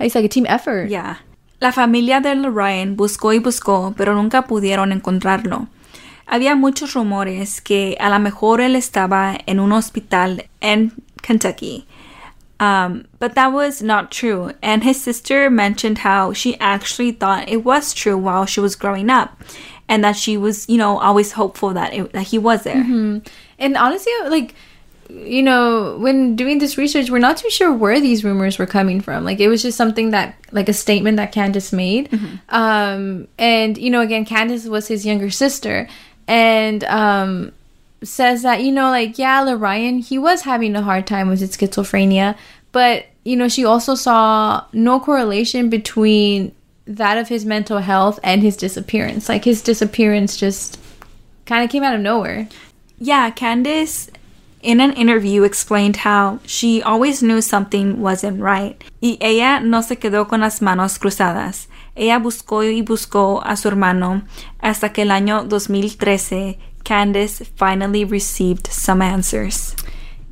It's 0.02 0.16
like 0.16 0.26
a 0.26 0.34
team 0.36 0.46
effort. 0.50 0.90
Yeah. 0.90 1.16
La 1.62 1.72
familia 1.72 2.20
de 2.20 2.36
LeRyan 2.36 2.98
buscó 2.98 3.32
y 3.32 3.40
buscó, 3.40 3.96
pero 3.96 4.16
nunca 4.16 4.42
pudieron 4.42 4.92
encontrarlo. 4.92 5.70
Había 6.32 6.56
muchos 6.56 6.94
rumores 6.94 7.62
que 7.62 7.98
a 8.00 8.10
lo 8.10 8.18
mejor 8.18 8.62
él 8.62 8.76
estaba 8.76 9.38
en 9.46 9.60
un 9.60 9.72
hospital 9.72 10.44
en 10.62 10.94
Kentucky. 11.22 11.86
Um, 12.60 13.06
but 13.20 13.34
that 13.34 13.52
was 13.52 13.82
not 13.82 14.12
true, 14.12 14.52
and 14.62 14.84
his 14.84 15.02
sister 15.02 15.50
mentioned 15.50 15.98
how 15.98 16.32
she 16.32 16.60
actually 16.60 17.12
thought 17.12 17.50
it 17.50 17.66
was 17.66 17.92
true 17.92 18.16
while 18.16 18.46
she 18.46 18.60
was 18.60 18.76
growing 18.76 19.10
up, 19.10 19.44
and 19.90 20.04
that 20.04 20.16
she 20.16 20.38
was, 20.38 20.70
you 20.70 20.78
know, 20.78 21.00
always 21.00 21.32
hopeful 21.32 21.74
that 21.74 21.92
it, 21.92 22.14
that 22.14 22.28
he 22.28 22.38
was 22.38 22.62
there. 22.62 22.76
And 23.58 23.76
honestly, 23.76 24.14
like, 24.30 24.54
you 25.10 25.42
know, 25.42 25.98
when 25.98 26.36
doing 26.36 26.60
this 26.60 26.78
research, 26.78 27.10
we're 27.10 27.18
not 27.18 27.38
too 27.38 27.50
sure 27.50 27.74
where 27.74 28.00
these 28.00 28.24
rumors 28.24 28.60
were 28.60 28.68
coming 28.68 29.02
from. 29.02 29.26
Like, 29.26 29.40
it 29.40 29.50
was 29.50 29.64
just 29.64 29.76
something 29.76 30.12
that, 30.12 30.36
like, 30.52 30.70
a 30.70 30.74
statement 30.74 31.18
that 31.18 31.32
Candace 31.32 31.74
made. 31.74 32.14
Um, 32.50 33.28
and, 33.40 33.76
you 33.76 33.90
know, 33.90 34.02
again, 34.02 34.24
Candace 34.24 34.68
was 34.68 34.88
his 34.88 35.04
younger 35.04 35.32
sister. 35.32 35.88
And, 36.32 36.86
um, 36.86 37.52
says 38.04 38.42
that, 38.42 38.64
you 38.64 38.72
know, 38.72 38.90
like, 38.90 39.20
yeah, 39.20 39.44
LeRyan, 39.44 40.04
he 40.04 40.18
was 40.18 40.44
having 40.44 40.76
a 40.76 40.82
hard 40.82 41.06
time 41.06 41.28
with 41.28 41.42
his 41.42 41.56
schizophrenia, 41.56 42.36
but, 42.72 43.06
you 43.24 43.36
know, 43.36 43.48
she 43.48 43.66
also 43.66 43.96
saw 43.96 44.64
no 44.74 45.00
correlation 45.00 45.70
between 45.70 46.54
that 46.88 47.18
of 47.18 47.28
his 47.28 47.46
mental 47.46 47.80
health 47.80 48.18
and 48.24 48.42
his 48.42 48.56
disappearance. 48.56 49.30
Like, 49.30 49.46
his 49.46 49.62
disappearance 49.62 50.38
just 50.38 50.80
kind 51.46 51.64
of 51.64 51.70
came 51.70 51.84
out 51.84 51.94
of 51.94 52.02
nowhere. 52.02 52.48
Yeah, 52.98 53.30
Candace, 53.30 54.10
in 54.62 54.80
an 54.80 54.94
interview, 54.94 55.44
explained 55.44 55.98
how 55.98 56.40
she 56.46 56.82
always 56.82 57.22
knew 57.22 57.42
something 57.42 58.02
wasn't 58.02 58.42
right. 58.42 58.82
Y 59.02 59.18
ella 59.20 59.60
no 59.60 59.82
se 59.82 59.96
quedó 59.96 60.28
con 60.28 60.42
las 60.42 60.62
manos 60.62 60.98
cruzadas. 60.98 61.68
Ella 61.96 62.20
buscó 62.20 62.64
y 62.64 62.82
buscó 62.82 63.42
a 63.44 63.56
su 63.56 63.68
hermano 63.68 64.24
hasta 64.60 64.94
que 64.94 65.02
el 65.04 65.12
año 65.12 65.44
2013 65.44 66.58
Candace 66.84 67.44
finally 67.56 68.06
received 68.06 68.68
some 68.68 69.02
answers. 69.02 69.76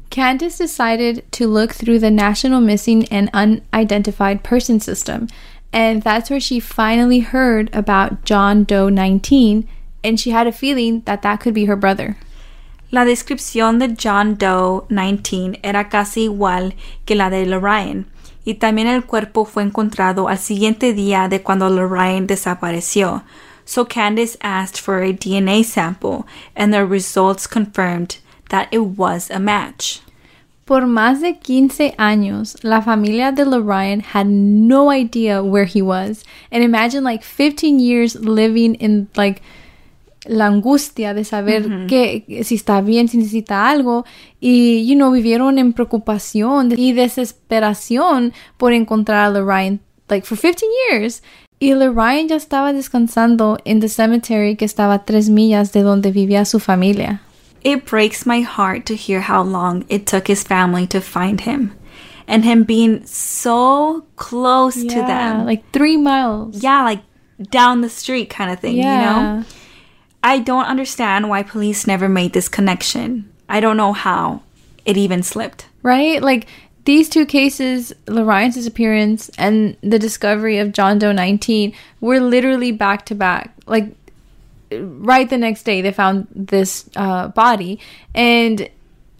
Candace 0.09 0.57
decided 0.57 1.23
to 1.31 1.47
look 1.47 1.73
through 1.73 1.99
the 1.99 2.09
National 2.09 2.59
Missing 2.61 3.05
and 3.11 3.29
Unidentified 3.33 4.43
Person 4.43 4.79
System, 4.79 5.27
and 5.71 6.01
that's 6.01 6.31
where 6.31 6.39
she 6.39 6.59
finally 6.59 7.19
heard 7.19 7.69
about 7.75 8.25
John 8.25 8.63
Doe 8.63 8.89
19, 8.89 9.67
and 10.03 10.19
she 10.19 10.31
had 10.31 10.47
a 10.47 10.51
feeling 10.51 11.01
that 11.01 11.21
that 11.21 11.39
could 11.39 11.53
be 11.53 11.65
her 11.65 11.75
brother. 11.75 12.17
La 12.91 13.05
descripción 13.05 13.77
de 13.77 13.89
John 13.89 14.33
Doe 14.33 14.87
19 14.89 15.59
era 15.63 15.89
casi 15.89 16.27
igual 16.27 16.73
que 17.05 17.15
la 17.15 17.29
de 17.29 17.45
LeRyan, 17.45 18.05
y 18.49 18.55
también 18.55 18.87
el 18.87 19.05
cuerpo 19.05 19.45
fue 19.45 19.61
encontrado 19.61 20.27
al 20.27 20.39
siguiente 20.39 20.91
día 20.95 21.27
de 21.29 21.43
cuando 21.43 21.69
LeRyan 21.69 22.25
desapareció. 22.25 23.23
So 23.63 23.85
Candace 23.85 24.39
asked 24.41 24.81
for 24.81 25.03
a 25.03 25.13
DNA 25.13 25.63
sample, 25.63 26.25
and 26.55 26.73
the 26.73 26.83
results 26.83 27.47
confirmed 27.47 28.17
that 28.49 28.67
it 28.71 28.97
was 28.97 29.29
a 29.29 29.37
match. 29.37 30.01
Por 30.65 30.87
más 30.87 31.21
de 31.21 31.37
15 31.37 31.93
años, 31.99 32.57
la 32.63 32.81
familia 32.81 33.31
de 33.31 33.45
LeRyan 33.45 34.01
had 34.01 34.25
no 34.25 34.89
idea 34.89 35.43
where 35.43 35.65
he 35.65 35.83
was. 35.83 36.23
And 36.51 36.63
imagine 36.63 37.03
like 37.03 37.23
15 37.23 37.79
years 37.79 38.15
living 38.15 38.73
in 38.75 39.09
like 39.15 39.43
la 40.29 40.45
angustia 40.45 41.13
de 41.13 41.23
saber 41.23 41.87
que 41.87 42.43
si 42.43 42.55
está 42.55 42.81
bien, 42.81 43.07
si 43.07 43.17
necesita 43.17 43.67
algo 43.67 44.05
y 44.39 44.85
you 44.87 44.95
know 44.95 45.11
vivieron 45.11 45.57
en 45.57 45.73
preocupación 45.73 46.73
y 46.77 46.93
desesperación 46.93 48.33
por 48.57 48.73
encontrar 48.73 49.25
a 49.25 49.29
Lorraine 49.29 49.79
like 50.07 50.25
for 50.25 50.37
15 50.37 50.65
years. 50.89 51.21
Y 51.59 51.73
Lorraine 51.73 52.29
ya 52.29 52.35
estaba 52.37 52.71
descansando 52.71 53.57
en 53.65 53.81
the 53.81 53.89
cemetery 53.89 54.55
que 54.55 54.65
estaba 54.65 54.93
a 54.93 55.05
tres 55.05 55.29
millas 55.29 55.73
de 55.73 55.81
donde 55.81 56.11
vivía 56.11 56.45
su 56.45 56.59
familia. 56.59 57.21
It 57.63 57.89
breaks 57.89 58.25
my 58.25 58.41
heart 58.41 58.85
to 58.85 58.95
hear 58.95 59.21
how 59.21 59.43
long 59.43 59.83
it 59.89 60.05
took 60.05 60.29
his 60.29 60.43
family 60.43 60.87
to 60.87 61.01
find 61.01 61.41
him. 61.41 61.71
And 62.27 62.45
him 62.45 62.63
being 62.63 63.01
so 63.05 64.05
close 64.15 64.75
to 64.75 65.01
them. 65.01 65.45
like 65.45 65.63
three 65.73 65.97
miles. 65.97 66.63
yeah, 66.63 66.83
like 66.83 67.01
down 67.51 67.81
the 67.81 67.89
street 67.89 68.29
kind 68.29 68.51
of 68.51 68.59
thing, 68.59 68.77
you 68.77 68.83
know? 68.83 69.43
I 70.23 70.39
don't 70.39 70.65
understand 70.65 71.29
why 71.29 71.43
police 71.43 71.87
never 71.87 72.09
made 72.09 72.33
this 72.33 72.49
connection. 72.49 73.31
I 73.47 73.59
don't 73.59 73.77
know 73.77 73.93
how 73.93 74.43
it 74.85 74.97
even 74.97 75.23
slipped. 75.23 75.67
right? 75.81 76.21
Like 76.21 76.47
these 76.85 77.09
two 77.09 77.25
cases, 77.25 77.93
LeRyan's 78.05 78.55
disappearance 78.55 79.29
and 79.37 79.77
the 79.81 79.99
discovery 79.99 80.57
of 80.57 80.71
John 80.71 80.99
Doe 80.99 81.11
19, 81.11 81.73
were 82.01 82.19
literally 82.19 82.71
back 82.71 83.05
to 83.07 83.15
back. 83.15 83.53
Like 83.65 83.93
right 84.71 85.29
the 85.29 85.37
next 85.37 85.63
day, 85.63 85.81
they 85.81 85.91
found 85.91 86.27
this 86.33 86.89
uh, 86.95 87.29
body, 87.29 87.79
and 88.13 88.69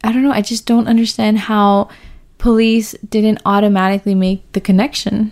I 0.04 0.12
don't 0.12 0.24
know. 0.24 0.32
I 0.32 0.42
just 0.42 0.66
don't 0.66 0.88
understand 0.88 1.40
how 1.40 1.90
police 2.38 2.94
didn't 3.08 3.42
automatically 3.46 4.16
make 4.16 4.52
the 4.54 4.62
connection. 4.62 5.32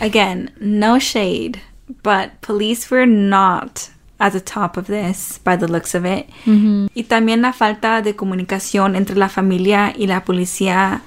Again, 0.00 0.50
no 0.60 0.98
shade, 0.98 1.60
but 2.02 2.40
police 2.40 2.90
were 2.90 3.06
not 3.06 3.90
at 4.22 4.32
the 4.32 4.40
top 4.40 4.76
of 4.76 4.86
this 4.86 5.38
by 5.38 5.56
the 5.56 5.66
looks 5.66 5.94
of 5.94 6.06
it. 6.06 6.30
Mm-hmm. 6.46 6.86
Y 6.94 7.02
también 7.02 7.42
la 7.42 7.52
falta 7.52 8.02
de 8.02 8.14
comunicación 8.14 8.94
entre 8.94 9.16
la 9.16 9.28
familia 9.28 9.92
y 9.96 10.06
la 10.06 10.24
policía 10.24 11.02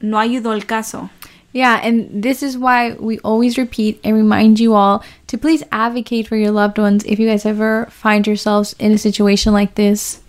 no 0.00 0.18
ayudó 0.18 0.54
el 0.54 0.64
caso. 0.64 1.10
Yeah, 1.52 1.80
and 1.82 2.22
this 2.22 2.42
is 2.42 2.56
why 2.56 2.92
we 2.98 3.18
always 3.20 3.56
repeat 3.56 4.00
and 4.02 4.16
remind 4.16 4.58
you 4.58 4.74
all 4.74 5.02
to 5.26 5.38
please 5.38 5.62
advocate 5.72 6.26
for 6.26 6.36
your 6.36 6.52
loved 6.52 6.78
ones 6.78 7.04
if 7.04 7.18
you 7.18 7.28
guys 7.28 7.46
ever 7.46 7.86
find 7.90 8.26
yourselves 8.26 8.74
in 8.78 8.92
a 8.92 8.98
situation 8.98 9.52
like 9.52 9.74
this. 9.74 10.20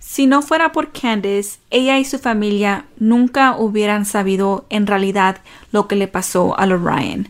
Si 0.00 0.26
no 0.26 0.42
fuera 0.42 0.72
por 0.72 0.92
Candace, 0.92 1.58
ella 1.70 1.98
y 1.98 2.04
su 2.04 2.18
familia 2.18 2.84
nunca 3.00 3.56
hubieran 3.58 4.04
sabido 4.04 4.64
en 4.70 4.86
realidad 4.86 5.38
lo 5.72 5.88
que 5.88 5.96
le 5.96 6.06
pasó 6.06 6.54
a 6.56 6.66
LeRyan. 6.66 7.26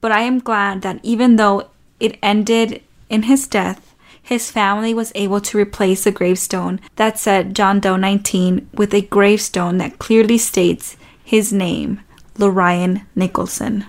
But 0.00 0.12
I 0.12 0.22
am 0.22 0.38
glad 0.38 0.82
that 0.82 0.98
even 1.02 1.36
though 1.36 1.68
it 2.02 2.18
ended 2.20 2.82
in 3.08 3.22
his 3.22 3.46
death, 3.46 3.94
his 4.20 4.50
family 4.50 4.92
was 4.92 5.12
able 5.14 5.40
to 5.40 5.58
replace 5.58 6.02
the 6.02 6.10
gravestone 6.10 6.80
that 6.96 7.18
said 7.18 7.54
John 7.54 7.78
Doe 7.78 7.96
19 7.96 8.68
with 8.74 8.92
a 8.92 9.02
gravestone 9.02 9.78
that 9.78 10.00
clearly 10.00 10.36
states 10.36 10.96
his 11.24 11.52
name, 11.52 12.00
LeRyan 12.36 13.06
Nicholson. 13.14 13.86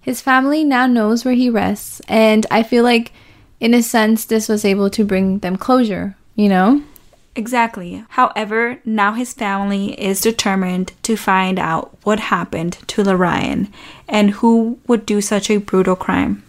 His 0.00 0.20
family 0.20 0.64
now 0.64 0.86
knows 0.86 1.24
where 1.24 1.34
he 1.34 1.48
rests, 1.48 2.00
and 2.08 2.46
I 2.50 2.64
feel 2.64 2.82
like, 2.82 3.12
in 3.60 3.74
a 3.74 3.82
sense, 3.82 4.24
this 4.24 4.48
was 4.48 4.64
able 4.64 4.90
to 4.90 5.04
bring 5.04 5.38
them 5.38 5.56
closure, 5.56 6.16
you 6.34 6.48
know? 6.48 6.82
Exactly. 7.36 8.04
However, 8.08 8.80
now 8.84 9.12
his 9.12 9.34
family 9.34 10.00
is 10.00 10.20
determined 10.20 10.94
to 11.02 11.16
find 11.16 11.58
out 11.58 11.96
what 12.02 12.18
happened 12.18 12.78
to 12.88 13.04
LeRyan 13.04 13.70
and 14.08 14.30
who 14.30 14.78
would 14.86 15.04
do 15.06 15.20
such 15.20 15.50
a 15.50 15.58
brutal 15.58 15.96
crime. 15.96 16.42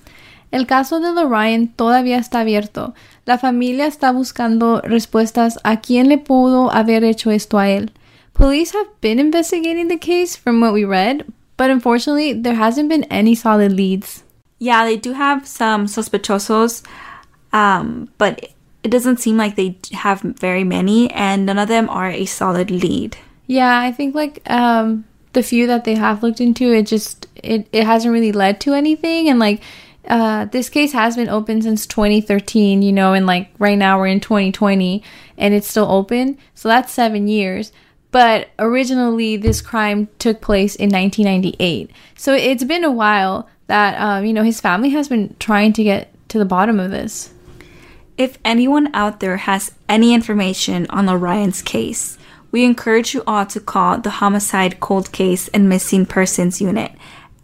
El 0.51 0.65
caso 0.65 0.99
de 0.99 1.11
LeRyan 1.11 1.67
todavía 1.67 2.17
está 2.17 2.41
abierto. 2.41 2.93
La 3.25 3.37
familia 3.37 3.85
está 3.85 4.11
buscando 4.11 4.81
respuestas 4.81 5.59
a 5.63 5.81
quién 5.81 6.07
le 6.07 6.17
pudo 6.17 6.71
haber 6.71 7.03
hecho 7.03 7.31
esto 7.31 7.59
a 7.59 7.69
él. 7.69 7.91
Police 8.33 8.73
have 8.73 8.87
been 9.01 9.19
investigating 9.19 9.87
the 9.87 9.97
case 9.97 10.37
from 10.37 10.61
what 10.61 10.73
we 10.73 10.85
read, 10.85 11.25
but 11.57 11.69
unfortunately, 11.69 12.33
there 12.33 12.55
hasn't 12.55 12.87
been 12.87 13.03
any 13.05 13.35
solid 13.35 13.71
leads. 13.71 14.23
Yeah, 14.59 14.85
they 14.85 14.95
do 14.95 15.13
have 15.13 15.47
some 15.47 15.87
sospechosos, 15.87 16.83
um, 17.51 18.09
but 18.17 18.53
it 18.83 18.89
doesn't 18.91 19.19
seem 19.19 19.37
like 19.37 19.55
they 19.55 19.77
have 19.91 20.21
very 20.21 20.63
many, 20.63 21.11
and 21.11 21.45
none 21.45 21.57
of 21.57 21.67
them 21.67 21.89
are 21.89 22.09
a 22.09 22.25
solid 22.25 22.71
lead. 22.71 23.17
Yeah, 23.47 23.79
I 23.79 23.91
think 23.91 24.15
like 24.15 24.41
um 24.49 25.05
the 25.33 25.43
few 25.43 25.67
that 25.67 25.83
they 25.83 25.95
have 25.95 26.23
looked 26.23 26.39
into, 26.39 26.71
it 26.73 26.83
just 26.83 27.27
it, 27.35 27.67
it 27.71 27.85
hasn't 27.85 28.13
really 28.13 28.31
led 28.31 28.61
to 28.61 28.73
anything 28.73 29.29
and 29.29 29.39
like 29.39 29.61
uh 30.07 30.45
this 30.45 30.69
case 30.69 30.93
has 30.93 31.15
been 31.15 31.29
open 31.29 31.61
since 31.61 31.85
2013, 31.85 32.81
you 32.81 32.91
know, 32.91 33.13
and 33.13 33.25
like 33.25 33.51
right 33.59 33.77
now 33.77 33.99
we're 33.99 34.07
in 34.07 34.19
2020 34.19 35.03
and 35.37 35.53
it's 35.53 35.67
still 35.67 35.89
open. 35.91 36.37
So 36.53 36.69
that's 36.69 36.91
7 36.91 37.27
years. 37.27 37.71
But 38.11 38.49
originally 38.57 39.37
this 39.37 39.61
crime 39.61 40.07
took 40.17 40.41
place 40.41 40.75
in 40.75 40.89
1998. 40.89 41.91
So 42.15 42.33
it's 42.33 42.63
been 42.63 42.83
a 42.83 42.91
while 42.91 43.49
that 43.67 43.99
um 43.99 44.25
you 44.25 44.33
know 44.33 44.43
his 44.43 44.61
family 44.61 44.89
has 44.91 45.09
been 45.09 45.35
trying 45.39 45.73
to 45.73 45.83
get 45.83 46.13
to 46.29 46.39
the 46.39 46.45
bottom 46.45 46.79
of 46.79 46.91
this. 46.91 47.33
If 48.17 48.39
anyone 48.43 48.89
out 48.95 49.19
there 49.19 49.37
has 49.37 49.71
any 49.87 50.13
information 50.13 50.87
on 50.89 51.05
LeRyan's 51.05 51.61
case, 51.61 52.17
we 52.51 52.65
encourage 52.65 53.13
you 53.13 53.23
all 53.27 53.45
to 53.45 53.59
call 53.59 53.99
the 53.99 54.09
Homicide 54.09 54.79
Cold 54.79 55.11
Case 55.11 55.47
and 55.49 55.69
Missing 55.69 56.07
Persons 56.07 56.59
Unit 56.59 56.93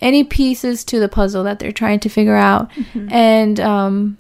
any 0.02 0.24
pieces 0.24 0.84
to 0.86 1.00
the 1.00 1.08
puzzle 1.08 1.44
that 1.44 1.60
they're 1.60 1.72
trying 1.72 2.00
to 2.02 2.10
figure 2.10 2.36
out. 2.36 2.72
And 3.10 3.60
um, 3.60 4.18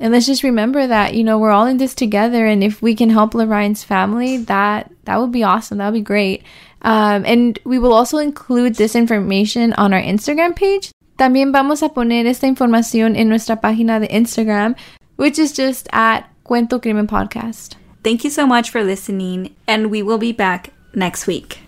and 0.00 0.12
let's 0.12 0.26
just 0.26 0.42
remember 0.42 0.86
that 0.86 1.14
you 1.14 1.24
know 1.24 1.38
we're 1.38 1.50
all 1.50 1.66
in 1.66 1.76
this 1.76 1.94
together, 1.94 2.46
and 2.46 2.62
if 2.62 2.80
we 2.80 2.94
can 2.94 3.10
help 3.10 3.32
LeRyan's 3.32 3.84
family, 3.84 4.38
that 4.44 4.90
that 5.04 5.20
would 5.20 5.32
be 5.32 5.44
awesome. 5.44 5.78
That 5.78 5.86
would 5.86 5.98
be 5.98 6.02
great. 6.02 6.42
Um, 6.82 7.24
and 7.26 7.58
we 7.64 7.78
will 7.78 7.92
also 7.92 8.18
include 8.18 8.76
this 8.76 8.94
information 8.94 9.72
on 9.74 9.92
our 9.92 10.00
Instagram 10.00 10.54
page. 10.54 10.92
También 11.18 11.52
vamos 11.52 11.82
a 11.82 11.88
poner 11.88 12.26
esta 12.26 12.46
información 12.46 13.16
en 13.16 13.28
nuestra 13.28 13.56
página 13.60 14.00
de 14.00 14.06
Instagram, 14.06 14.76
which 15.16 15.38
is 15.38 15.52
just 15.52 15.88
at 15.92 16.30
Cuento 16.44 16.80
Crimen 16.80 17.08
Podcast. 17.08 17.74
Thank 18.04 18.22
you 18.22 18.30
so 18.30 18.46
much 18.46 18.70
for 18.70 18.84
listening, 18.84 19.56
and 19.66 19.90
we 19.90 20.02
will 20.02 20.18
be 20.18 20.32
back 20.32 20.70
next 20.94 21.26
week. 21.26 21.67